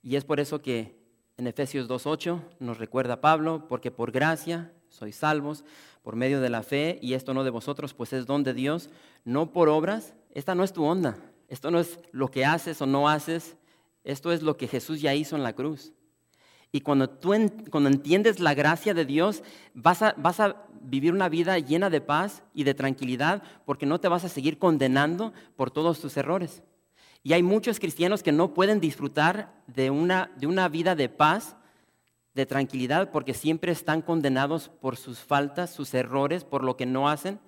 Y 0.01 0.15
es 0.15 0.25
por 0.25 0.39
eso 0.39 0.61
que 0.61 0.97
en 1.37 1.47
Efesios 1.47 1.87
2.8 1.87 2.41
nos 2.59 2.77
recuerda 2.77 3.21
Pablo, 3.21 3.67
porque 3.67 3.91
por 3.91 4.11
gracia 4.11 4.73
sois 4.89 5.15
salvos 5.15 5.63
por 6.04 6.15
medio 6.15 6.41
de 6.41 6.50
la 6.50 6.63
fe, 6.63 7.00
y 7.02 7.13
esto 7.13 7.34
no 7.34 7.43
de 7.43 7.50
vosotros, 7.50 7.93
pues 7.93 8.13
es 8.13 8.26
don 8.26 8.43
de 8.43 8.54
Dios, 8.54 8.89
no 9.26 9.52
por 9.52 9.69
obras. 9.69 10.13
Esta 10.34 10.56
no 10.56 10.63
es 10.63 10.71
tu 10.71 10.84
onda, 10.84 11.17
esto 11.47 11.71
no 11.71 11.80
es 11.80 12.00
lo 12.12 12.30
que 12.30 12.45
haces 12.45 12.82
o 12.82 12.86
no 12.86 13.10
haces, 13.10 13.58
esto 14.04 14.32
es 14.32 14.41
lo 14.41 14.56
que 14.58 14.67
Jesús 14.67 15.02
ya 15.02 15.13
hizo 15.13 15.36
en 15.36 15.43
la 15.43 15.54
cruz. 15.54 15.91
Y 16.71 16.82
cuando 16.82 17.10
tú 17.10 17.34
cuando 17.71 17.89
entiendes 17.89 18.39
la 18.39 18.54
gracia 18.54 18.93
de 18.93 19.06
Dios, 19.06 19.41
vas 19.73 20.02
a, 20.02 20.13
vas 20.17 20.39
a 20.39 20.67
vivir 20.82 21.13
una 21.13 21.30
vida 21.30 21.58
llena 21.60 21.89
de 21.89 22.02
paz 22.02 22.43
y 22.54 22.63
de 22.63 22.73
tranquilidad 22.73 23.41
porque 23.65 23.86
no 23.86 24.00
te 24.00 24.08
vas 24.08 24.26
a 24.26 24.30
seguir 24.30 24.60
condenando 24.60 25.34
por 25.56 25.71
todos 25.71 26.00
tus 26.00 26.17
errores. 26.17 26.63
Y 27.23 27.34
hay 27.34 27.43
muchos 27.43 27.80
cristianos 27.80 28.23
que 28.23 28.32
no 28.32 28.54
pueden 28.54 28.80
disfrutar 28.80 29.54
de 29.67 29.89
una, 29.89 30.32
de 30.38 30.47
una 30.47 30.69
vida 30.69 30.95
de 30.95 31.10
paz, 31.10 31.56
de 32.38 32.45
tranquilidad, 32.45 33.12
porque 33.12 33.34
siempre 33.34 33.71
están 33.71 34.02
condenados 34.02 34.69
por 34.69 34.95
sus 34.95 35.19
faltas, 35.19 35.71
sus 35.71 35.93
errores, 35.93 36.45
por 36.45 36.63
lo 36.63 36.78
que 36.78 36.86
no 36.86 37.10
hacen, 37.10 37.39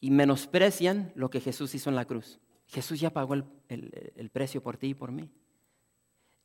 y 0.00 0.12
menosprecian 0.12 1.10
lo 1.16 1.30
que 1.30 1.40
Jesús 1.40 1.74
hizo 1.74 1.90
en 1.90 1.96
la 1.96 2.04
cruz. 2.04 2.38
Jesús 2.66 3.00
ya 3.00 3.10
pagó 3.10 3.34
el 3.34 4.30
precio 4.32 4.62
por 4.62 4.76
ti 4.76 4.88
y 4.88 4.94
por 4.94 5.10
mí. 5.10 5.30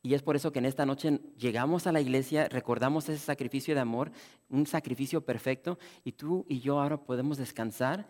Y 0.02 0.14
es 0.14 0.22
por 0.22 0.34
eso 0.34 0.50
que 0.50 0.58
en 0.58 0.64
esta 0.64 0.84
noche 0.84 1.20
llegamos 1.38 1.86
a 1.86 1.92
la 1.92 2.00
iglesia, 2.00 2.48
recordamos 2.48 3.08
ese 3.08 3.24
sacrificio 3.24 3.74
de 3.74 3.80
amor, 3.80 4.12
un 4.48 4.66
sacrificio 4.66 5.20
perfecto, 5.24 5.78
y 6.04 6.12
tú 6.12 6.44
y 6.48 6.60
yo 6.60 6.80
ahora 6.80 6.96
podemos 6.96 7.38
descansar 7.38 8.06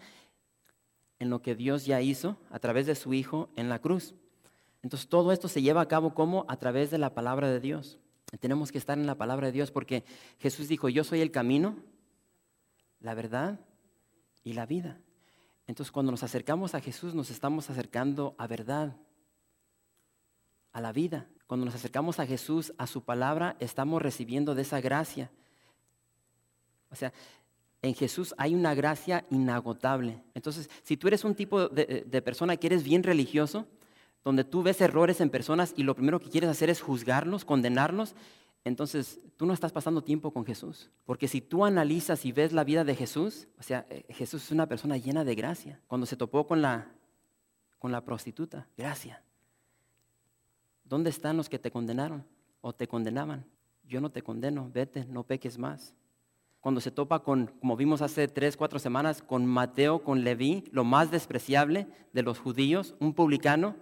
en 1.18 1.30
lo 1.30 1.42
que 1.42 1.54
Dios 1.54 1.84
ya 1.84 2.00
hizo 2.00 2.36
a 2.50 2.58
través 2.58 2.86
de 2.86 2.94
su 2.94 3.12
Hijo 3.12 3.48
en 3.56 3.68
la 3.68 3.80
cruz. 3.80 4.14
Entonces 4.82 5.08
todo 5.08 5.32
esto 5.32 5.48
se 5.48 5.62
lleva 5.62 5.80
a 5.80 5.88
cabo 5.88 6.14
como 6.14 6.44
a 6.48 6.56
través 6.56 6.90
de 6.90 6.98
la 6.98 7.14
palabra 7.14 7.48
de 7.48 7.60
Dios. 7.60 7.98
Tenemos 8.40 8.72
que 8.72 8.78
estar 8.78 8.98
en 8.98 9.06
la 9.06 9.16
palabra 9.16 9.46
de 9.46 9.52
Dios 9.52 9.70
porque 9.70 10.04
Jesús 10.38 10.68
dijo, 10.68 10.88
yo 10.88 11.04
soy 11.04 11.20
el 11.20 11.30
camino, 11.30 11.76
la 13.00 13.14
verdad 13.14 13.60
y 14.42 14.54
la 14.54 14.66
vida. 14.66 15.00
Entonces 15.66 15.92
cuando 15.92 16.12
nos 16.12 16.22
acercamos 16.22 16.74
a 16.74 16.80
Jesús 16.80 17.14
nos 17.14 17.30
estamos 17.30 17.70
acercando 17.70 18.34
a 18.38 18.46
verdad, 18.46 18.96
a 20.72 20.80
la 20.80 20.92
vida. 20.92 21.28
Cuando 21.46 21.66
nos 21.66 21.74
acercamos 21.74 22.18
a 22.20 22.26
Jesús, 22.26 22.72
a 22.78 22.86
su 22.86 23.02
palabra, 23.02 23.56
estamos 23.60 24.02
recibiendo 24.02 24.54
de 24.54 24.62
esa 24.62 24.80
gracia. 24.80 25.30
O 26.90 26.96
sea, 26.96 27.12
en 27.82 27.94
Jesús 27.94 28.34
hay 28.38 28.54
una 28.54 28.74
gracia 28.74 29.26
inagotable. 29.30 30.22
Entonces, 30.34 30.70
si 30.82 30.96
tú 30.96 31.06
eres 31.06 31.22
un 31.22 31.34
tipo 31.34 31.68
de, 31.68 32.22
persona 32.22 32.56
que 32.56 32.68
eres 32.68 32.82
bien 32.82 33.02
religioso, 33.02 33.66
donde 34.24 34.42
tú 34.44 34.62
ves 34.62 34.80
errores 34.80 35.20
en 35.20 35.30
personas 35.30 35.74
y 35.76 35.82
lo 35.82 35.94
primero 35.94 36.18
que 36.18 36.30
quieres 36.30 36.50
hacer 36.50 36.70
es 36.70 36.80
juzgarlos, 36.80 37.44
condenarlos, 37.44 38.14
entonces 38.64 39.20
tú 39.36 39.44
no 39.44 39.52
estás 39.52 39.72
pasando 39.72 40.02
tiempo 40.02 40.32
con 40.32 40.46
Jesús. 40.46 40.90
Porque 41.04 41.28
si 41.28 41.42
tú 41.42 41.66
analizas 41.66 42.24
y 42.24 42.32
ves 42.32 42.52
la 42.52 42.64
vida 42.64 42.82
de 42.82 42.96
Jesús, 42.96 43.46
o 43.58 43.62
sea, 43.62 43.86
eh, 43.90 44.06
Jesús 44.08 44.44
es 44.44 44.50
una 44.50 44.66
persona 44.66 44.96
llena 44.96 45.22
de 45.22 45.34
gracia. 45.34 45.80
Cuando 45.86 46.06
se 46.06 46.16
topó 46.16 46.46
con 46.46 46.62
la, 46.62 46.90
con 47.78 47.92
la 47.92 48.02
prostituta, 48.02 48.66
gracia. 48.78 49.22
¿Dónde 50.84 51.10
están 51.10 51.36
los 51.36 51.50
que 51.50 51.58
te 51.58 51.70
condenaron 51.70 52.24
o 52.62 52.72
te 52.72 52.88
condenaban? 52.88 53.44
Yo 53.86 54.00
no 54.00 54.10
te 54.10 54.22
condeno, 54.22 54.70
vete, 54.72 55.04
no 55.04 55.24
peques 55.24 55.58
más. 55.58 55.94
Cuando 56.60 56.80
se 56.80 56.90
topa 56.90 57.22
con, 57.22 57.48
como 57.60 57.76
vimos 57.76 58.00
hace 58.00 58.26
tres, 58.28 58.56
cuatro 58.56 58.78
semanas, 58.78 59.22
con 59.22 59.44
Mateo, 59.44 60.02
con 60.02 60.24
Leví, 60.24 60.64
lo 60.72 60.84
más 60.84 61.10
despreciable 61.10 61.86
de 62.14 62.22
los 62.22 62.38
judíos, 62.38 62.94
un 63.00 63.12
publicano, 63.12 63.76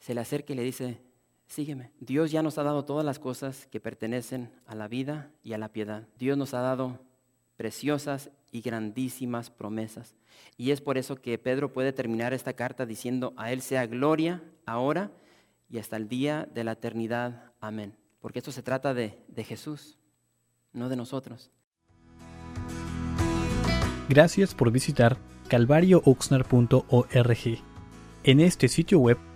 se 0.00 0.14
le 0.14 0.20
acerca 0.20 0.52
y 0.52 0.56
le 0.56 0.64
dice, 0.64 0.98
sígueme. 1.46 1.90
Dios 2.00 2.30
ya 2.30 2.42
nos 2.42 2.58
ha 2.58 2.62
dado 2.62 2.84
todas 2.84 3.04
las 3.04 3.18
cosas 3.18 3.66
que 3.70 3.80
pertenecen 3.80 4.50
a 4.66 4.74
la 4.74 4.88
vida 4.88 5.30
y 5.44 5.52
a 5.52 5.58
la 5.58 5.68
piedad. 5.68 6.08
Dios 6.18 6.36
nos 6.36 6.54
ha 6.54 6.60
dado 6.60 6.98
preciosas 7.56 8.30
y 8.50 8.62
grandísimas 8.62 9.50
promesas. 9.50 10.14
Y 10.56 10.70
es 10.70 10.80
por 10.80 10.96
eso 10.96 11.16
que 11.16 11.38
Pedro 11.38 11.72
puede 11.72 11.92
terminar 11.92 12.32
esta 12.32 12.54
carta 12.54 12.86
diciendo, 12.86 13.34
a 13.36 13.52
Él 13.52 13.60
sea 13.60 13.86
gloria 13.86 14.42
ahora 14.64 15.10
y 15.68 15.78
hasta 15.78 15.96
el 15.96 16.08
día 16.08 16.48
de 16.52 16.64
la 16.64 16.72
eternidad. 16.72 17.52
Amén. 17.60 17.94
Porque 18.20 18.38
esto 18.38 18.52
se 18.52 18.62
trata 18.62 18.94
de, 18.94 19.18
de 19.28 19.44
Jesús, 19.44 19.98
no 20.72 20.88
de 20.88 20.96
nosotros. 20.96 21.50
Gracias 24.08 24.54
por 24.54 24.72
visitar 24.72 25.18
calvariooxnar.org. 25.48 27.58
En 28.22 28.40
este 28.40 28.68
sitio 28.68 28.98
web 28.98 29.16